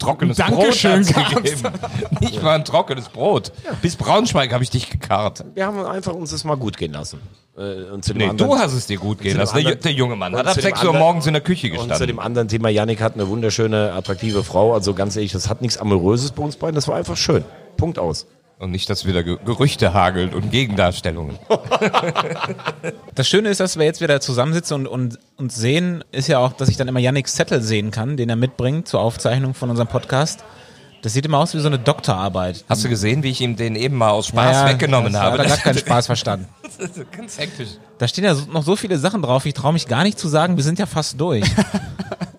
[0.00, 1.68] trockenes Dankeschön Brot gegeben.
[2.20, 3.52] Nicht mal ein trockenes Brot.
[3.82, 5.44] Bis Braunschweig habe ich dich gekarrt.
[5.54, 7.20] wir haben einfach uns das mal gut gehen lassen.
[7.56, 9.54] Äh, Und zu dem Nee, anderen- du hast es dir gut gehen lassen.
[9.54, 11.68] Der, anderen- der junge Mann hat ab zu dem 6 Uhr morgens in der Küche
[11.68, 12.06] Und zu gestanden.
[12.08, 14.74] dem anderen Thema, Yannick hat eine wunderschöne, attraktive Frau.
[14.74, 16.74] Also ganz ehrlich, das hat nichts Amoröses bei uns beiden.
[16.74, 17.44] Das war einfach schön.
[17.76, 18.26] Punkt aus.
[18.60, 21.38] Und nicht, dass wieder Ge- Gerüchte hageln und Gegendarstellungen.
[23.14, 26.52] Das Schöne ist, dass wir jetzt wieder zusammensitzen und, und, und sehen, ist ja auch,
[26.52, 29.88] dass ich dann immer Yannicks Zettel sehen kann, den er mitbringt zur Aufzeichnung von unserem
[29.88, 30.44] Podcast.
[31.02, 32.64] Das sieht immer aus wie so eine Doktorarbeit.
[32.68, 35.20] Hast du gesehen, wie ich ihm den eben mal aus Spaß Ja, ja, weggenommen das
[35.22, 35.38] habe?
[35.38, 36.46] Er gar keinen Spaß verstanden.
[36.78, 37.68] Das ist ganz hektisch.
[37.98, 40.56] Da stehen ja noch so viele Sachen drauf, ich traue mich gar nicht zu sagen,
[40.56, 41.44] wir sind ja fast durch.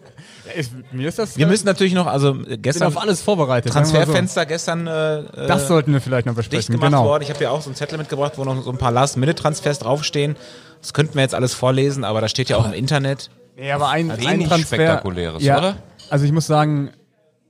[0.55, 1.37] Ist- Mir ist das.
[1.37, 3.71] Wir müssen natürlich noch, also äh, ich bin gestern auf alles vorbereitet.
[3.71, 5.47] Transferfenster gestern äh, So.
[5.47, 6.75] Das sollten wir vielleicht noch besprechen.
[6.75, 7.05] gemacht Genau.
[7.05, 7.23] worden.
[7.23, 10.35] Ich habe ja auch so einen Zettel mitgebracht, wo noch so ein paar Last-Minute-Transfers draufstehen.
[10.81, 13.29] Das könnten wir jetzt alles vorlesen, aber da steht ja auch im Internet.
[13.57, 14.75] Ja, aber ein, ein Wenig Transfer.
[14.77, 15.75] Spektakuläres, ja, oder?
[16.09, 16.89] Also ich muss sagen,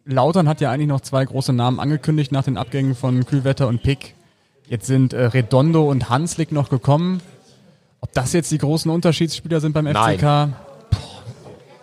[0.05, 3.83] Lautern hat ja eigentlich noch zwei große Namen angekündigt nach den Abgängen von Kühlwetter und
[3.83, 4.15] Pick.
[4.67, 7.21] Jetzt sind äh, Redondo und Hanslik noch gekommen.
[8.01, 10.17] Ob das jetzt die großen Unterschiedsspieler sind beim Nein.
[10.17, 10.49] FCK?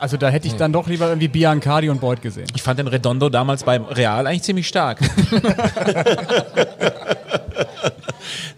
[0.01, 2.47] Also da hätte ich dann doch lieber irgendwie Biancardi und Beuth gesehen.
[2.55, 5.01] Ich fand den Redondo damals beim Real eigentlich ziemlich stark.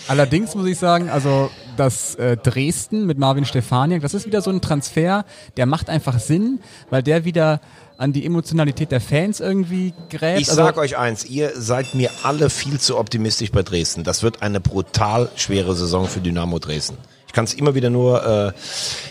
[0.08, 4.50] Allerdings muss ich sagen, also das äh, Dresden mit Marvin Stefaniak, das ist wieder so
[4.50, 5.24] ein Transfer,
[5.56, 7.60] der macht einfach Sinn, weil der wieder
[7.96, 10.40] an die Emotionalität der Fans irgendwie gräbt.
[10.40, 14.02] Ich Also- sag euch eins, ihr seid mir alle viel zu optimistisch bei Dresden.
[14.04, 16.96] Das wird eine brutal schwere Saison für Dynamo Dresden.
[17.26, 18.52] Ich kann es immer wieder nur, äh,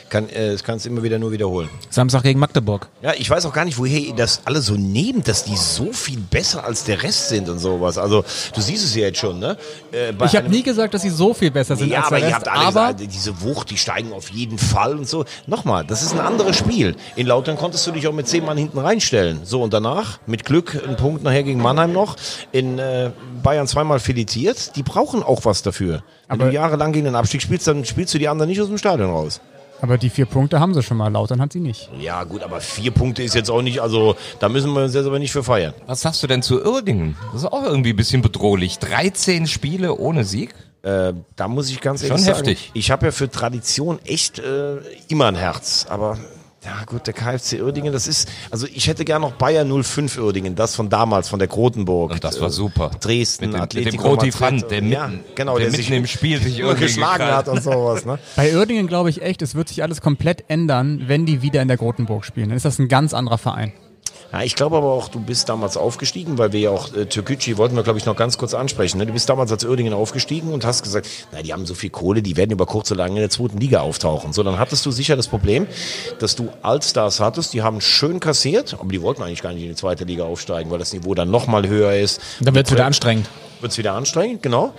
[0.09, 1.69] kann, äh, ich kann es immer wieder nur wiederholen.
[1.89, 2.87] Samstag gegen Magdeburg.
[3.01, 5.91] Ja, ich weiß auch gar nicht, woher ihr das alle so nehmt, dass die so
[5.93, 7.97] viel besser als der Rest sind und sowas.
[7.97, 9.57] Also du siehst es ja jetzt schon, ne?
[9.91, 12.29] Äh, Ich habe nie gesagt, dass sie so viel besser sind ja, als aber der
[12.29, 15.25] ihr Rest, habt alle aber gesagt, diese Wucht, die steigen auf jeden Fall und so.
[15.47, 16.95] Nochmal, das ist ein anderes Spiel.
[17.15, 19.41] In Lautern konntest du dich auch mit zehn Mann hinten reinstellen.
[19.43, 22.15] So, und danach, mit Glück, ein Punkt nachher gegen Mannheim noch,
[22.51, 23.11] in äh,
[23.43, 24.75] Bayern zweimal filetiert.
[24.75, 26.03] Die brauchen auch was dafür.
[26.27, 28.67] Wenn Aber- du jahrelang gegen den Abstieg spielst, dann spielst du die anderen nicht aus
[28.67, 29.41] dem Stadion raus.
[29.81, 31.89] Aber die vier Punkte haben sie schon mal, Lautern hat sie nicht.
[31.99, 35.05] Ja, gut, aber vier Punkte ist jetzt auch nicht, also da müssen wir uns jetzt
[35.05, 35.73] aber nicht für feiern.
[35.87, 37.15] Was sagst du denn zu Uerdingen?
[37.33, 38.79] Das ist auch irgendwie ein bisschen bedrohlich.
[38.79, 40.53] 13 Spiele ohne Sieg?
[40.81, 42.71] Äh, da muss ich ganz ehrlich Schon sagen, heftig.
[42.73, 44.77] ich habe ja für Tradition echt äh,
[45.09, 46.17] immer ein Herz, aber
[46.63, 50.55] ja gut, der KFC Uerdingen, das ist, also ich hätte gern noch Bayer 05 Uerdingen,
[50.55, 52.11] das von damals, von der Grotenburg.
[52.11, 52.91] Und das war super.
[52.99, 54.35] Dresden, Mit dem, mit dem Groti Madrid.
[54.35, 57.47] Fand, der, ja, mitten, genau, der, der, mitten sich im Spiel sich irgendwie geschlagen hat
[57.47, 58.05] und sowas.
[58.05, 58.19] Ne?
[58.35, 61.67] Bei Uerdingen glaube ich echt, es wird sich alles komplett ändern, wenn die wieder in
[61.69, 62.49] der Grotenburg spielen.
[62.49, 63.71] Dann ist das ein ganz anderer Verein.
[64.31, 67.57] Ja, ich glaube aber auch, du bist damals aufgestiegen, weil wir ja auch äh, Türkgücü
[67.57, 68.99] wollten wir, glaube ich, noch ganz kurz ansprechen.
[68.99, 69.07] Ne?
[69.07, 72.21] Du bist damals als Uerdingen aufgestiegen und hast gesagt, na, die haben so viel Kohle,
[72.21, 74.31] die werden über kurz oder lang in der zweiten Liga auftauchen.
[74.31, 75.65] So, dann hattest du sicher das Problem,
[76.19, 79.69] dass du Allstars hattest, die haben schön kassiert, aber die wollten eigentlich gar nicht in
[79.69, 82.21] die zweite Liga aufsteigen, weil das Niveau dann nochmal höher ist.
[82.39, 83.27] Dann wird es wieder anstrengend.
[83.61, 84.73] Wird es wieder anstrengend, genau.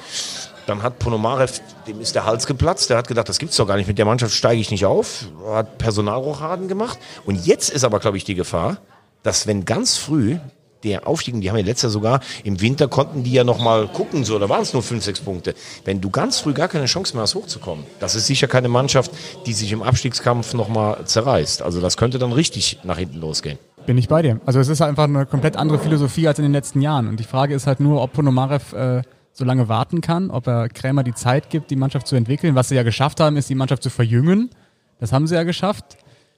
[0.67, 3.77] Dann hat Ponomarev, dem ist der Hals geplatzt, der hat gedacht, das gibt's doch gar
[3.77, 6.99] nicht, mit der Mannschaft steige ich nicht auf, hat Personalrochaden gemacht.
[7.27, 8.77] Und jetzt ist aber, glaube ich, die Gefahr,
[9.23, 10.39] dass wenn ganz früh
[10.85, 13.87] der Aufstieg, und die haben ja letztes Jahr sogar, im Winter konnten die ja nochmal
[13.89, 15.55] gucken, so, da waren es nur fünf, sechs Punkte.
[15.85, 19.11] Wenn du ganz früh gar keine Chance mehr hast, hochzukommen, das ist sicher keine Mannschaft,
[19.47, 21.63] die sich im Abstiegskampf nochmal zerreißt.
[21.63, 23.59] Also das könnte dann richtig nach hinten losgehen.
[23.87, 24.41] Bin ich bei dir.
[24.47, 27.09] Also es ist einfach eine komplett andere Philosophie als in den letzten Jahren.
[27.09, 29.03] Und die Frage ist halt nur, ob Ponomarev äh,
[29.33, 32.55] so lange warten kann, ob er Krämer die Zeit gibt, die Mannschaft zu entwickeln.
[32.55, 34.51] Was sie ja geschafft haben, ist die Mannschaft zu verjüngen.
[34.99, 35.97] Das haben sie ja geschafft.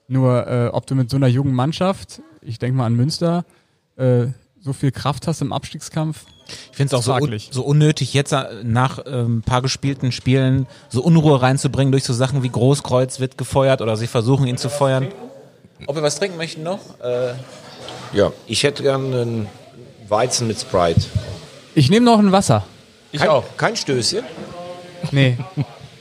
[0.08, 3.44] Nur äh, ob du mit so einer jungen Mannschaft, ich denke mal an Münster,
[3.96, 4.26] äh,
[4.60, 6.24] so viel Kraft hast im Abstiegskampf.
[6.70, 10.12] Ich finde es auch so, un so unnötig, jetzt äh, nach ein ähm, paar gespielten
[10.12, 14.58] Spielen so Unruhe reinzubringen durch so Sachen wie Großkreuz wird gefeuert oder sie versuchen ihn
[14.58, 15.08] zu feuern.
[15.86, 17.00] Ob wir was trinken möchten noch?
[17.00, 17.34] Äh,
[18.12, 19.48] Ja, ich hätte gern einen
[20.08, 21.00] Weizen mit Sprite.
[21.74, 22.64] Ich nehme noch ein Wasser.
[23.16, 24.24] Kein, kein Stößchen.
[25.10, 25.38] Nee,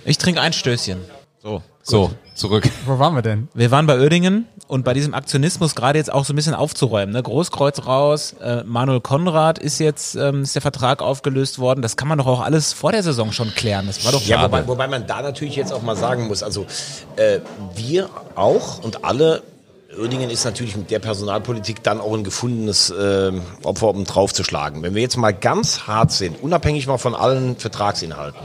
[0.05, 0.99] ich trinke ein Stößchen.
[1.41, 1.63] So.
[1.83, 2.11] So,
[2.41, 2.69] zurück.
[2.85, 3.47] wo waren wir denn?
[3.53, 7.13] Wir waren bei Oerdingen und bei diesem Aktionismus gerade jetzt auch so ein bisschen aufzuräumen.
[7.13, 7.23] Ne?
[7.23, 11.81] Großkreuz raus, äh, Manuel Konrad ist jetzt, ähm, ist der Vertrag aufgelöst worden.
[11.81, 13.87] Das kann man doch auch alles vor der Saison schon klären.
[13.87, 16.65] Das war doch Ja, wobei, wobei man da natürlich jetzt auch mal sagen muss, also
[17.15, 17.39] äh,
[17.75, 19.43] wir auch und alle,
[19.97, 23.31] Uerdingen ist natürlich mit der Personalpolitik dann auch ein gefundenes äh,
[23.63, 24.81] Opfer, um draufzuschlagen.
[24.83, 28.39] Wenn wir jetzt mal ganz hart sind, unabhängig mal von allen Vertragsinhalten.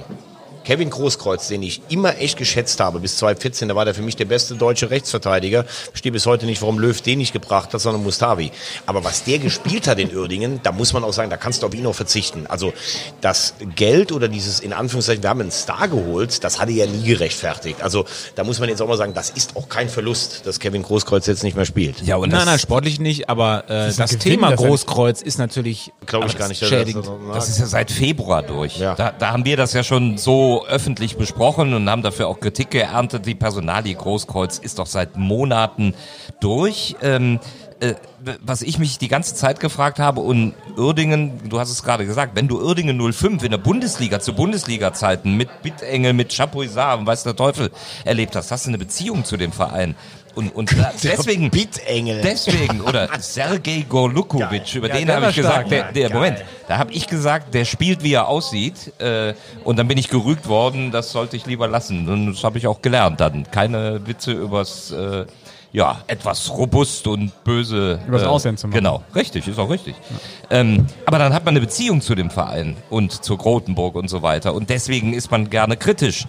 [0.66, 4.16] Kevin Großkreuz, den ich immer echt geschätzt habe, bis 2014, da war der für mich
[4.16, 5.62] der beste deutsche Rechtsverteidiger.
[5.64, 8.50] Verstehe bis heute nicht, warum Löw den nicht gebracht hat, sondern Mustavi.
[8.84, 11.68] Aber was der gespielt hat in Uerdingen, da muss man auch sagen, da kannst du
[11.68, 12.46] auf ihn auch verzichten.
[12.48, 12.72] Also
[13.20, 17.04] das Geld oder dieses, in Anführungszeichen, wir haben einen Star geholt, das hatte ja nie
[17.04, 17.80] gerechtfertigt.
[17.82, 18.04] Also
[18.34, 21.26] da muss man jetzt auch mal sagen, das ist auch kein Verlust, dass Kevin Großkreuz
[21.28, 22.02] jetzt nicht mehr spielt.
[22.02, 24.66] Ja, und nein, das, nein, sportlich nicht, aber äh, ein das Gewinn, Thema dass er-
[24.66, 26.68] Großkreuz ist natürlich Glaube ich gar das nicht.
[26.68, 27.08] schädigend.
[27.32, 28.78] das ist ja seit Februar durch.
[28.78, 28.96] Ja.
[28.96, 32.70] Da, da haben wir das ja schon so öffentlich besprochen und haben dafür auch Kritik
[32.70, 33.26] geerntet.
[33.26, 35.94] Die Personalie Großkreuz ist doch seit Monaten
[36.40, 36.96] durch.
[37.02, 37.40] Ähm,
[37.80, 37.94] äh,
[38.40, 42.34] was ich mich die ganze Zeit gefragt habe und Uerdingen, du hast es gerade gesagt,
[42.34, 47.24] wenn du Uerdingen 05 in der Bundesliga zu Bundesliga-Zeiten mit Bittengel, mit Chapuisat und weiß
[47.24, 47.70] der Teufel
[48.04, 49.94] erlebt hast, hast du eine Beziehung zu dem Verein.
[50.36, 52.20] Und, und da- deswegen, Bittengel.
[52.22, 56.92] deswegen, oder Sergej Gorlukovic, über den der habe ich gesagt, der, der Moment, da habe
[56.92, 59.32] ich gesagt, der spielt, wie er aussieht, äh,
[59.64, 62.06] und dann bin ich gerügt worden, das sollte ich lieber lassen.
[62.08, 63.50] Und das habe ich auch gelernt dann.
[63.50, 65.24] Keine Witze übers, äh,
[65.72, 67.98] ja, etwas robust und böse.
[68.06, 68.76] Übers äh, Aussehen zu machen.
[68.76, 69.94] Genau, richtig, ist auch richtig.
[70.50, 74.20] Ähm, aber dann hat man eine Beziehung zu dem Verein und zur Grotenburg und so
[74.22, 74.54] weiter.
[74.54, 76.26] Und deswegen ist man gerne kritisch.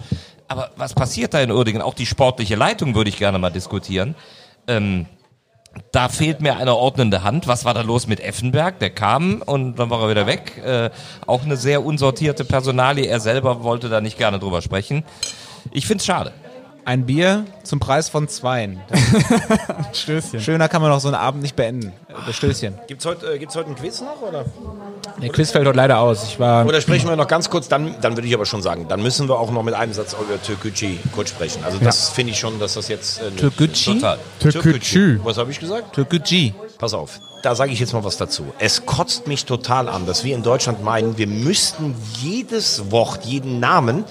[0.48, 1.82] Aber was passiert da in Uerdingen?
[1.82, 4.14] Auch die sportliche Leitung würde ich gerne mal diskutieren.
[4.66, 5.06] Ähm,
[5.92, 7.46] da fehlt mir eine ordnende Hand.
[7.46, 8.78] Was war da los mit Effenberg?
[8.78, 10.60] Der kam und dann war er wieder weg.
[10.64, 10.90] Äh,
[11.26, 13.06] auch eine sehr unsortierte Personalie.
[13.06, 15.04] Er selber wollte da nicht gerne drüber sprechen.
[15.70, 16.32] Ich find's schade.
[16.88, 18.80] Ein Bier zum Preis von zweien.
[19.92, 20.40] Stößchen.
[20.40, 21.88] Schöner kann man doch so einen Abend nicht beenden.
[22.08, 22.78] Äh, Das Stößchen.
[22.86, 24.22] Gibt's heute, äh, gibt's heute ein Quiz noch?
[24.22, 24.46] Oder?
[25.20, 26.24] Der Quiz fällt heute leider aus.
[26.24, 28.86] Ich war Oder sprechen wir noch ganz kurz, dann, dann würde ich aber schon sagen,
[28.88, 31.62] dann müssen wir auch noch mit einem Satz über Türkgücü kurz sprechen.
[31.62, 33.20] Also das finde ich schon, dass das jetzt...
[33.20, 33.92] Äh, Türkgücü?
[33.92, 34.18] Total.
[34.40, 35.20] Türkgücü.
[35.24, 35.92] Was habe ich gesagt?
[35.92, 36.52] Türkgücü.
[36.78, 38.46] Pass auf, da sage ich jetzt mal was dazu.
[38.60, 43.60] Es kotzt mich total an, dass wir in Deutschland meinen, wir müssten jedes Wort, jeden
[43.60, 44.04] Namen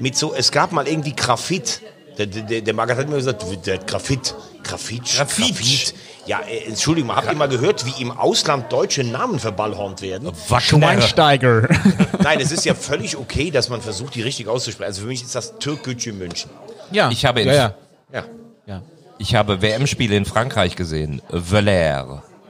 [0.00, 1.82] mit so, es gab mal irgendwie Graphit.
[2.18, 4.34] Der, der, der Margaret hat mir gesagt, der Graphit.
[4.62, 5.04] Graphit.
[5.16, 5.94] Graphit.
[6.26, 10.30] Ja, äh, Entschuldigung, mal, habt ihr mal gehört, wie im Ausland deutsche Namen verballhornt werden?
[10.60, 11.68] Schweinsteiger.
[12.22, 14.88] Nein, es ist ja völlig okay, dass man versucht, die richtig auszusprechen.
[14.88, 16.50] Also für mich ist das Türkgücü München.
[16.92, 17.10] Ja.
[17.10, 17.74] Ich habe in- ja, ja.
[18.12, 18.24] Ja.
[18.66, 18.82] ja.
[19.18, 21.22] Ich habe WM-Spiele in Frankreich gesehen.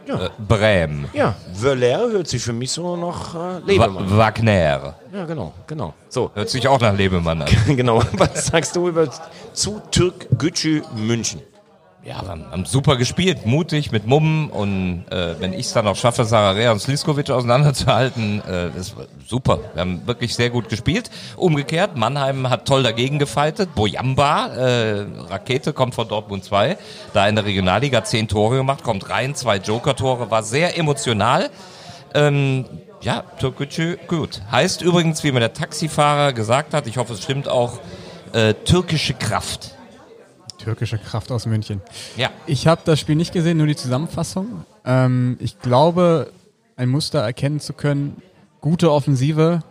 [0.07, 0.27] Velair.
[0.27, 1.05] Äh, Brême.
[1.13, 4.17] Ja, Völler hört sich für mich so noch äh, Wa Lebemann.
[4.17, 4.95] Wagner.
[5.13, 5.95] Ja, genau, genau.
[6.09, 7.49] So, Hört sich auch nach Lebemann an.
[7.77, 8.03] genau.
[8.13, 9.09] Was sagst du über
[9.53, 11.41] zu Türkgücü München?
[12.05, 15.95] Ja, haben, haben super gespielt, mutig, mit Mummen und äh, wenn ich es dann auch
[15.95, 19.61] schaffe, Sararea und Sliskovic auseinanderzuhalten, äh, ist super.
[19.75, 21.13] Wir haben wirklich sehr gut gespielt.
[21.37, 23.77] Umgekehrt, Mannheim hat toll dagegen gefeitet.
[23.77, 26.77] Boyamba, äh, Rakete, kommt von Dortmund 2,
[27.13, 31.51] da in der Regionalliga zehn Tore gemacht, kommt rein, zwei Joker-Tore, war sehr emotional.
[32.15, 32.65] Ähm,
[33.03, 34.43] ja, Türkgücü, gut.
[34.51, 37.79] Heißt übrigens, wie mir der Taxifahrer gesagt hat, ich hoffe, es stimmt auch,
[38.33, 39.77] äh, türkische Kraft.
[40.63, 41.81] Türkische Kraft aus München.
[42.17, 42.31] Ja.
[42.47, 44.65] Ich habe das Spiel nicht gesehen, nur die Zusammenfassung.
[44.85, 46.31] Ähm, ich glaube,
[46.77, 48.23] ein Muster erkennen zu können.
[48.61, 49.63] Gute Offensive,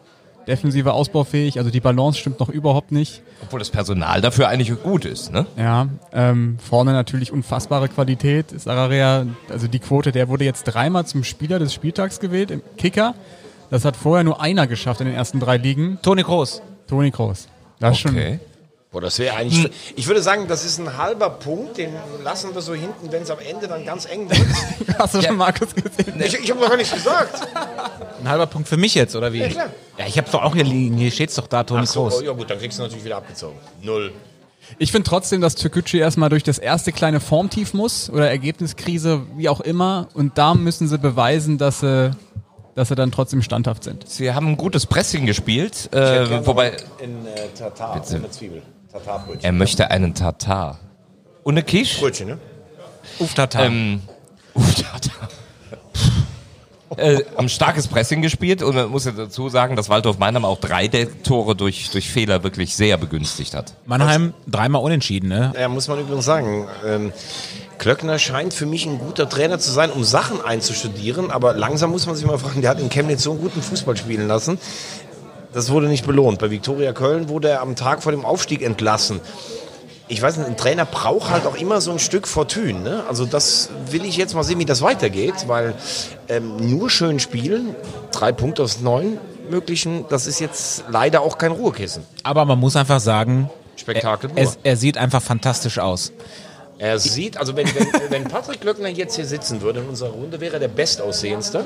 [0.48, 3.22] defensive ausbaufähig, also die Balance stimmt noch überhaupt nicht.
[3.44, 5.46] Obwohl das Personal dafür eigentlich gut ist, ne?
[5.58, 8.48] Ja, ähm, vorne natürlich unfassbare Qualität.
[8.60, 13.16] Sararea, also die Quote, der wurde jetzt dreimal zum Spieler des Spieltags gewählt im Kicker.
[13.70, 16.00] Das hat vorher nur einer geschafft in den ersten drei Ligen.
[16.02, 16.62] Toni Kroos.
[16.88, 17.48] Toni Kroos.
[17.80, 18.40] Das ist schon Okay.
[18.92, 19.72] Boah, das wäre eigentlich.
[19.96, 21.94] Ich würde sagen, das ist ein halber Punkt, den
[22.26, 24.42] lassen wir so hinten, wenn es am Ende dann ganz eng wird.
[25.00, 26.20] Hast du schon Markus gesehen?
[26.20, 27.48] Ich, ich habe noch gar nichts gesagt.
[28.20, 29.40] Ein halber Punkt für mich jetzt, oder wie?
[29.40, 29.70] Ja, klar.
[29.98, 30.98] Ja, ich hab's doch auch hier liegen.
[30.98, 32.20] Hier steht's doch da, Toni Ach so, Kroos.
[32.20, 33.56] oh, ja gut, dann kriegst du natürlich wieder abgezogen.
[33.82, 34.12] Null.
[34.78, 39.48] Ich finde trotzdem, dass Türkgücü erstmal durch das erste kleine Formtief muss oder Ergebniskrise, wie
[39.48, 40.10] auch immer.
[40.14, 42.12] Und da müssen sie beweisen, dass sie,
[42.76, 44.10] dass sie dann trotzdem standhaft sind.
[44.10, 48.62] Sie haben ein gutes Pressing gespielt, äh, wobei In äh, Tatar, ohne Zwiebel.
[48.92, 49.44] Tatarbrötchen.
[49.44, 50.80] er möchte einen Tatar.
[51.44, 52.00] Und eine Quiche?
[52.00, 52.38] Brötchen, ne?
[53.20, 53.64] Uff, Tata.
[53.64, 54.02] Ähm,
[54.56, 55.30] uh, Tatar.
[56.98, 60.60] äh, haben starkes Pressing gespielt und man muss ja dazu sagen, dass Waldorf Mannheim auch
[60.60, 63.74] drei der Tore durch, durch Fehler wirklich sehr begünstigt hat.
[63.86, 65.54] Mannheim dreimal unentschieden, ne?
[65.58, 66.68] Ja, muss man übrigens sagen.
[66.86, 67.14] Ähm,
[67.78, 72.06] Klöckner scheint für mich ein guter Trainer zu sein, um Sachen einzustudieren, aber langsam muss
[72.06, 74.60] man sich mal fragen, der hat in Chemnitz so einen guten Fußball spielen lassen.
[75.54, 76.40] Das wurde nicht belohnt.
[76.40, 79.20] Bei Viktoria Köln wurde er am Tag vor dem Aufstieg entlassen.
[80.08, 82.82] Ich weiß nicht, ein Trainer braucht halt auch immer so ein Stück Fortune.
[82.82, 83.04] Ne?
[83.08, 85.74] Also das will ich jetzt mal sehen, wie das weitergeht, weil
[86.28, 87.76] ähm, nur schön spielen,
[88.12, 89.18] drei Punkte aus neun
[89.50, 92.04] möglichen, das ist jetzt leider auch kein Ruhekissen.
[92.24, 94.38] Aber man muss einfach sagen, Spektakel pur.
[94.38, 96.12] er, er sieht einfach fantastisch aus.
[96.78, 100.42] Er sieht, also wenn, wenn, wenn Patrick Glöckner jetzt hier sitzen würde in unserer Runde,
[100.42, 101.66] wäre er der Bestaussehendste.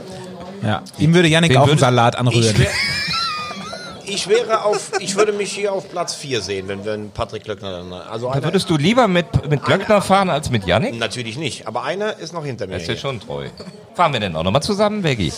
[0.62, 0.84] Ja.
[0.98, 2.56] Ihm würde Yannick Wen auch einen Salat Ich, anrühren.
[4.08, 7.72] Ich wäre auf, ich würde mich hier auf Platz 4 sehen, wenn, wenn Patrick Glöckner
[7.72, 7.94] dann.
[7.94, 10.98] Also Da würdest du lieber mit, mit Glöckner fahren als mit Yannick?
[10.98, 12.74] natürlich nicht, aber einer ist noch hinter mir.
[12.74, 13.48] Das ist ja schon treu.
[13.94, 15.32] Fahren wir denn auch nochmal zusammen, Veggie?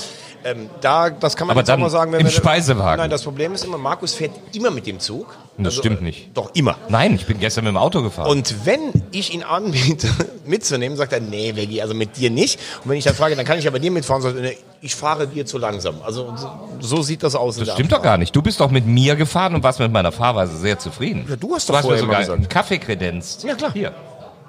[0.44, 3.00] Ähm, da, das kann man Aber jetzt auch dann mal sagen, wenn im wir, Speisewagen.
[3.00, 5.36] Nein, das Problem ist immer, Markus fährt immer mit dem Zug.
[5.58, 6.30] Das stimmt nicht.
[6.36, 6.78] Doch immer.
[6.90, 8.30] Nein, ich bin gestern mit dem Auto gefahren.
[8.30, 10.08] Und wenn ich ihn anbiete,
[10.46, 12.60] mitzunehmen, sagt er, nee, Veggie, also mit dir nicht.
[12.84, 15.28] Und wenn ich dann frage, dann kann ich aber dir mitfahren, sagt er, ich fahre
[15.28, 16.02] dir zu langsam.
[16.04, 16.34] Also
[16.80, 17.58] so, sieht das aus.
[17.58, 18.36] in das stimmt doch gar nicht.
[18.36, 21.26] Du bist doch mit mir gefahren und warst mit meiner Fahrweise sehr zufrieden.
[21.28, 22.40] Ja, du hast doch du hast mir vorher immer sogar gesagt.
[22.40, 23.44] einen Kaffee kredenzt.
[23.44, 23.74] Ja, klar.
[23.74, 23.94] Hier,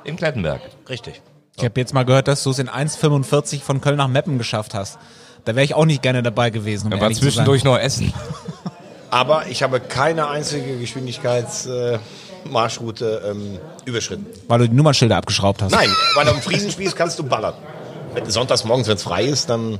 [0.04, 0.60] im Klettenberg.
[0.88, 1.22] Richtig.
[1.56, 4.74] Ich habe jetzt mal gehört, dass du es in 1,45 von Köln nach Meppen geschafft
[4.74, 4.98] hast.
[5.44, 6.92] Da wäre ich auch nicht gerne dabei gewesen.
[6.92, 7.16] Um war sein.
[7.16, 8.12] zwischendurch noch essen.
[9.10, 14.26] Aber ich habe keine einzige Geschwindigkeitsmarschroute äh, ähm, überschritten.
[14.48, 15.72] Weil du die Nummernschilder abgeschraubt hast.
[15.72, 17.54] Nein, weil am Friesenspieß kannst du ballern.
[18.14, 19.78] Wenn du sonntags morgens, wenn es frei ist, dann.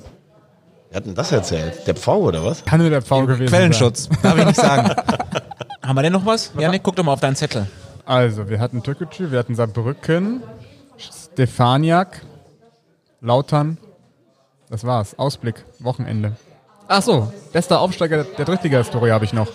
[0.91, 1.87] Wer hat denn das erzählt?
[1.87, 2.65] Der Pfau oder was?
[2.65, 4.09] Kann nur der Pfau gewesen Quellenschutz.
[4.23, 4.95] Darf ich nicht sagen.
[5.83, 6.53] Haben wir denn noch was?
[6.59, 7.63] Janik, guck doch mal auf deinen Zettel.
[7.63, 7.71] sein.
[8.07, 10.43] Also, wir hatten Türkgücü, wir hatten Saarbrücken,
[10.97, 12.23] Stefaniak,
[13.21, 13.77] Lautern.
[14.71, 15.19] Das war's.
[15.19, 16.37] Ausblick, Wochenende.
[16.87, 19.49] Ach so, bester Aufsteiger der Drittliga-Historie habe ich noch.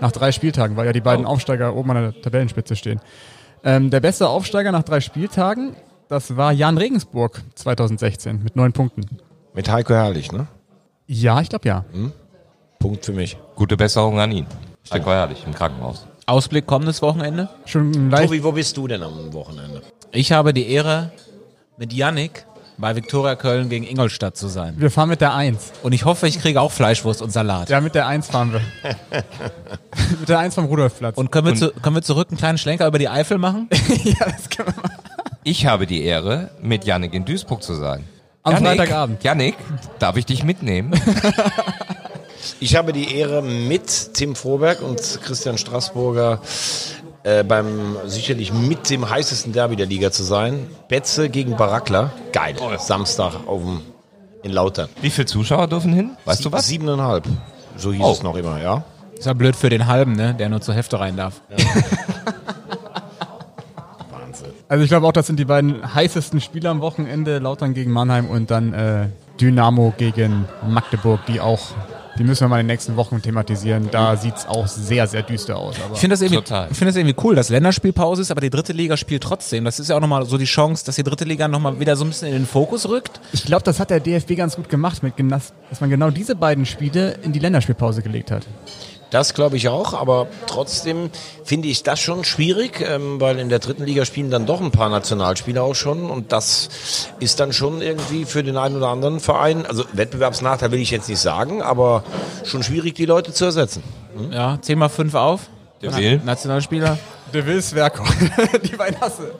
[0.00, 3.00] Nach drei Spieltagen, weil ja die beiden Aufsteiger oben an der Tabellenspitze stehen.
[3.64, 5.74] Ähm, der beste Aufsteiger nach drei Spieltagen,
[6.08, 9.18] das war Jan Regensburg 2016 mit neun Punkten.
[9.54, 10.46] Mit Heiko Herrlich, ne?
[11.06, 11.84] Ja, ich glaube ja.
[12.78, 13.36] Punkt für mich.
[13.56, 14.46] Gute Besserung an ihn.
[14.90, 16.06] War herrlich im Krankenhaus.
[16.26, 17.48] Ausblick kommendes Wochenende.
[17.64, 18.28] Schon leicht.
[18.28, 19.82] Tobi, wo bist du denn am Wochenende?
[20.12, 21.10] Ich habe die Ehre,
[21.76, 22.44] mit Yannick
[22.78, 24.74] bei Viktoria Köln gegen Ingolstadt zu sein.
[24.78, 25.72] Wir fahren mit der Eins.
[25.82, 27.68] Und ich hoffe, ich kriege auch Fleischwurst und Salat.
[27.68, 28.60] Ja, mit der Eins fahren wir.
[30.20, 31.16] mit der Eins vom Rudolfplatz.
[31.16, 33.68] Und können wir, zu, können wir zurück einen kleinen Schlenker über die Eifel machen?
[34.04, 35.02] ja, das können wir machen.
[35.42, 38.04] Ich habe die Ehre, mit Yannick in Duisburg zu sein.
[38.44, 39.24] Am Yannick, Freitagabend.
[39.24, 39.56] Yannick,
[39.98, 40.92] darf ich dich mitnehmen?
[42.60, 46.40] Ich habe die Ehre, mit Tim Froberg und Christian Straßburger
[47.24, 50.66] äh, beim sicherlich mit dem heißesten Derby der Liga zu sein.
[50.88, 52.10] Betze gegen Barakler.
[52.32, 52.54] Geil.
[52.78, 53.80] Samstag auf dem,
[54.42, 54.88] in Lautern.
[55.00, 56.16] Wie viele Zuschauer dürfen hin?
[56.24, 56.66] Weißt du was?
[56.66, 57.24] Siebeneinhalb.
[57.76, 58.12] So hieß Oh.
[58.12, 58.82] es noch immer, ja.
[59.16, 60.34] Ist ja blöd für den Halben, ne?
[60.34, 61.40] Der nur zur Hälfte rein darf.
[64.10, 64.48] Wahnsinn.
[64.68, 67.38] Also ich glaube auch, das sind die beiden heißesten Spiele am Wochenende.
[67.38, 69.08] Lautern gegen Mannheim und dann äh,
[69.40, 71.60] Dynamo gegen Magdeburg, die auch
[72.18, 73.88] Die müssen wir mal in den nächsten Wochen thematisieren.
[73.90, 75.76] Da sieht's auch sehr, sehr düster aus.
[75.84, 76.38] Aber Ich finde das, irgendwie-
[76.70, 79.64] ich finde das irgendwie cool, dass Länderspielpause ist, aber die dritte Liga spielt trotzdem.
[79.64, 82.04] Das ist ja auch nochmal so die Chance, dass die dritte Liga nochmal wieder so
[82.04, 83.20] ein bisschen in den Fokus rückt.
[83.32, 86.66] ich glaube, das hat der DFB ganz gut gemacht, mit, dass man genau diese beiden
[86.66, 88.46] Spiele in die Länderspielpause gelegt hat.
[89.10, 91.10] Das glaube ich auch, aber trotzdem
[91.44, 94.70] finde ich das schon schwierig, ähm, weil in der dritten Liga spielen dann doch ein
[94.70, 96.68] paar Nationalspieler auch schon und das
[97.18, 101.08] ist dann schon irgendwie für den einen oder anderen Verein, also Wettbewerbsnachteil will ich jetzt
[101.08, 102.04] nicht sagen, aber
[102.44, 103.82] schon schwierig, die Leute zu ersetzen.
[104.30, 105.40] Ja, 10 mal 5 auf.
[105.80, 106.20] Der will.
[106.24, 106.98] Nationalspieler.
[107.32, 108.04] Der will Sverko.
[108.64, 109.32] die beiden hasse.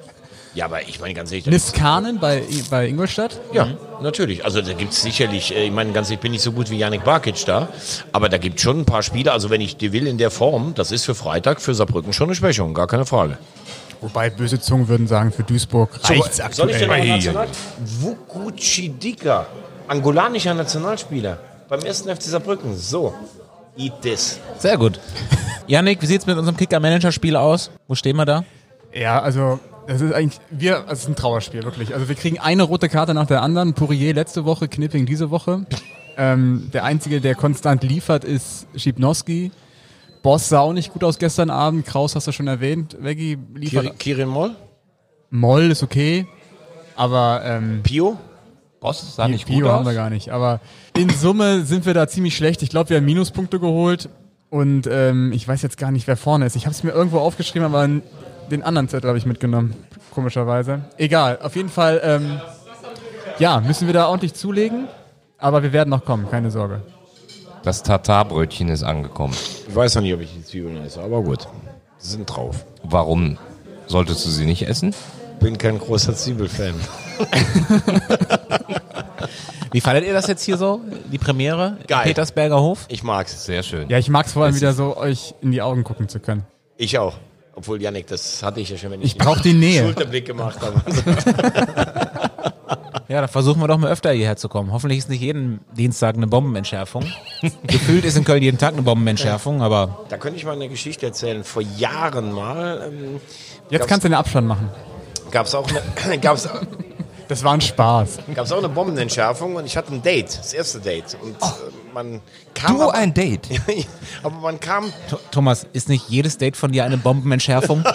[0.58, 3.40] Ja, aber ich meine ganz ehrlich, Niskanen bei, bei Ingolstadt.
[3.52, 3.68] ja,
[4.02, 4.44] natürlich.
[4.44, 6.68] Also da gibt es sicherlich, äh, ich meine ganz ehrlich, ich bin nicht so gut
[6.68, 7.68] wie Yannick Barkic da,
[8.10, 10.32] aber da gibt es schon ein paar Spieler, also wenn ich die will in der
[10.32, 13.38] Form, das ist für Freitag, für Saarbrücken schon eine Schwächung, gar keine Frage.
[14.00, 17.06] Wobei böse Zungen würden sagen, für Duisburg reicht's Soll ich denn aktuell.
[17.06, 17.46] national?
[18.00, 19.46] Vukuchidika,
[19.86, 21.38] angolanischer Nationalspieler
[21.68, 22.76] beim ersten FC Saarbrücken.
[22.76, 23.14] So,
[23.76, 24.40] eat this.
[24.58, 24.98] Sehr gut.
[25.68, 27.70] Yannick, wie sieht's mit unserem Kicker-Manager-Spiel aus?
[27.86, 28.42] Wo stehen wir da?
[28.92, 31.94] Ja, also das ist eigentlich, wir, also es ist ein Trauerspiel, wirklich.
[31.94, 33.74] Also wir kriegen eine rote Karte nach der anderen.
[33.74, 35.64] Pourier letzte Woche, Knipping diese Woche.
[36.16, 39.50] Ähm, der Einzige, der konstant liefert, ist Schipnowski.
[40.22, 41.86] Boss sah auch nicht gut aus gestern Abend.
[41.86, 42.96] Kraus hast du schon erwähnt.
[43.00, 43.84] Veggie liefert.
[43.86, 44.50] Kiri- Kirin Moll,
[45.30, 46.26] Moll ist okay.
[46.96, 48.18] Aber ähm, Pio.
[48.80, 49.86] Boss sah nicht gut Bio haben aus.
[49.86, 50.30] wir gar nicht.
[50.30, 50.60] Aber
[50.96, 52.62] in Summe sind wir da ziemlich schlecht.
[52.62, 54.08] Ich glaube, wir haben Minuspunkte geholt.
[54.50, 56.56] Und ähm, ich weiß jetzt gar nicht, wer vorne ist.
[56.56, 57.88] Ich habe es mir irgendwo aufgeschrieben, aber
[58.50, 59.74] den anderen Zettel habe ich mitgenommen.
[60.12, 60.80] Komischerweise.
[60.96, 61.38] Egal.
[61.42, 62.40] Auf jeden Fall, ähm,
[63.38, 64.88] ja, müssen wir da ordentlich zulegen.
[65.38, 66.82] Aber wir werden noch kommen, keine Sorge.
[67.62, 69.34] Das Tatarbrötchen ist angekommen.
[69.68, 71.46] Ich weiß noch nicht, ob ich die Zwiebeln esse, aber gut.
[71.98, 72.64] Sie sind drauf.
[72.82, 73.38] Warum
[73.86, 74.94] solltest du sie nicht essen?
[75.40, 76.74] Bin kein großer Zwiebelfan.
[79.72, 80.80] Wie fandet ihr das jetzt hier so?
[81.12, 81.76] Die Premiere?
[81.80, 82.04] im Geil.
[82.04, 82.86] Petersberger Hof?
[82.88, 83.44] Ich mag's.
[83.44, 83.88] Sehr schön.
[83.88, 86.44] Ja, ich mag es vor allem wieder so, euch in die Augen gucken zu können.
[86.76, 87.14] Ich auch.
[87.58, 89.82] Obwohl, Yannick, das hatte ich ja schon, wenn Ich brauche die Nähe.
[89.82, 90.80] Schulterblick gemacht habe.
[93.08, 94.70] Ja, da versuchen wir doch mal öfter hierher zu kommen.
[94.70, 97.06] Hoffentlich ist nicht jeden Dienstag eine Bombenentschärfung.
[97.66, 101.06] Gefühlt ist in Köln jeden Tag eine Bombenentschärfung, aber Da könnte ich mal eine Geschichte
[101.06, 101.42] erzählen.
[101.42, 103.18] Vor Jahren mal ähm,
[103.70, 104.68] Jetzt kannst du den Abstand machen.
[105.30, 106.46] gab es auch, eine, gab's,
[107.28, 108.18] Das war ein Spaß.
[108.34, 111.16] gab's auch eine Bombenentschärfung und ich hatte ein Date, das erste Date.
[111.22, 111.46] Und äh,
[111.92, 112.22] man
[112.54, 112.78] kam.
[112.78, 113.48] Du aber, ein Date.
[114.22, 114.86] aber man kam.
[115.10, 117.84] Th- Thomas, ist nicht jedes Date von dir eine Bombenentschärfung?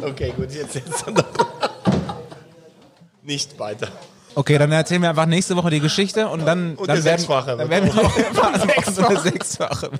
[0.00, 1.04] Okay, gut, jetzt jetzt.
[3.22, 3.88] Nicht weiter.
[4.34, 7.18] Okay, dann erzählen wir einfach nächste Woche die Geschichte und dann, Und dann eine werden,
[7.18, 7.56] Sechsfache.
[7.56, 9.08] Dann werden wir auch sechsfache.
[9.08, 9.90] eine Sechsfache.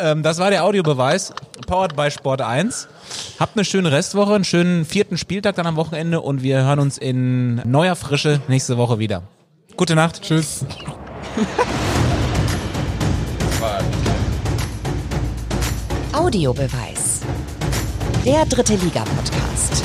[0.00, 1.32] ähm, das war der Audiobeweis,
[1.66, 2.88] powered by Sport 1.
[3.38, 6.98] Habt eine schöne Restwoche, einen schönen vierten Spieltag dann am Wochenende und wir hören uns
[6.98, 9.22] in neuer Frische nächste Woche wieder.
[9.76, 10.22] Gute Nacht.
[10.22, 10.64] Tschüss.
[16.12, 17.20] Audiobeweis.
[18.24, 19.82] Der dritte Liga-Podcast.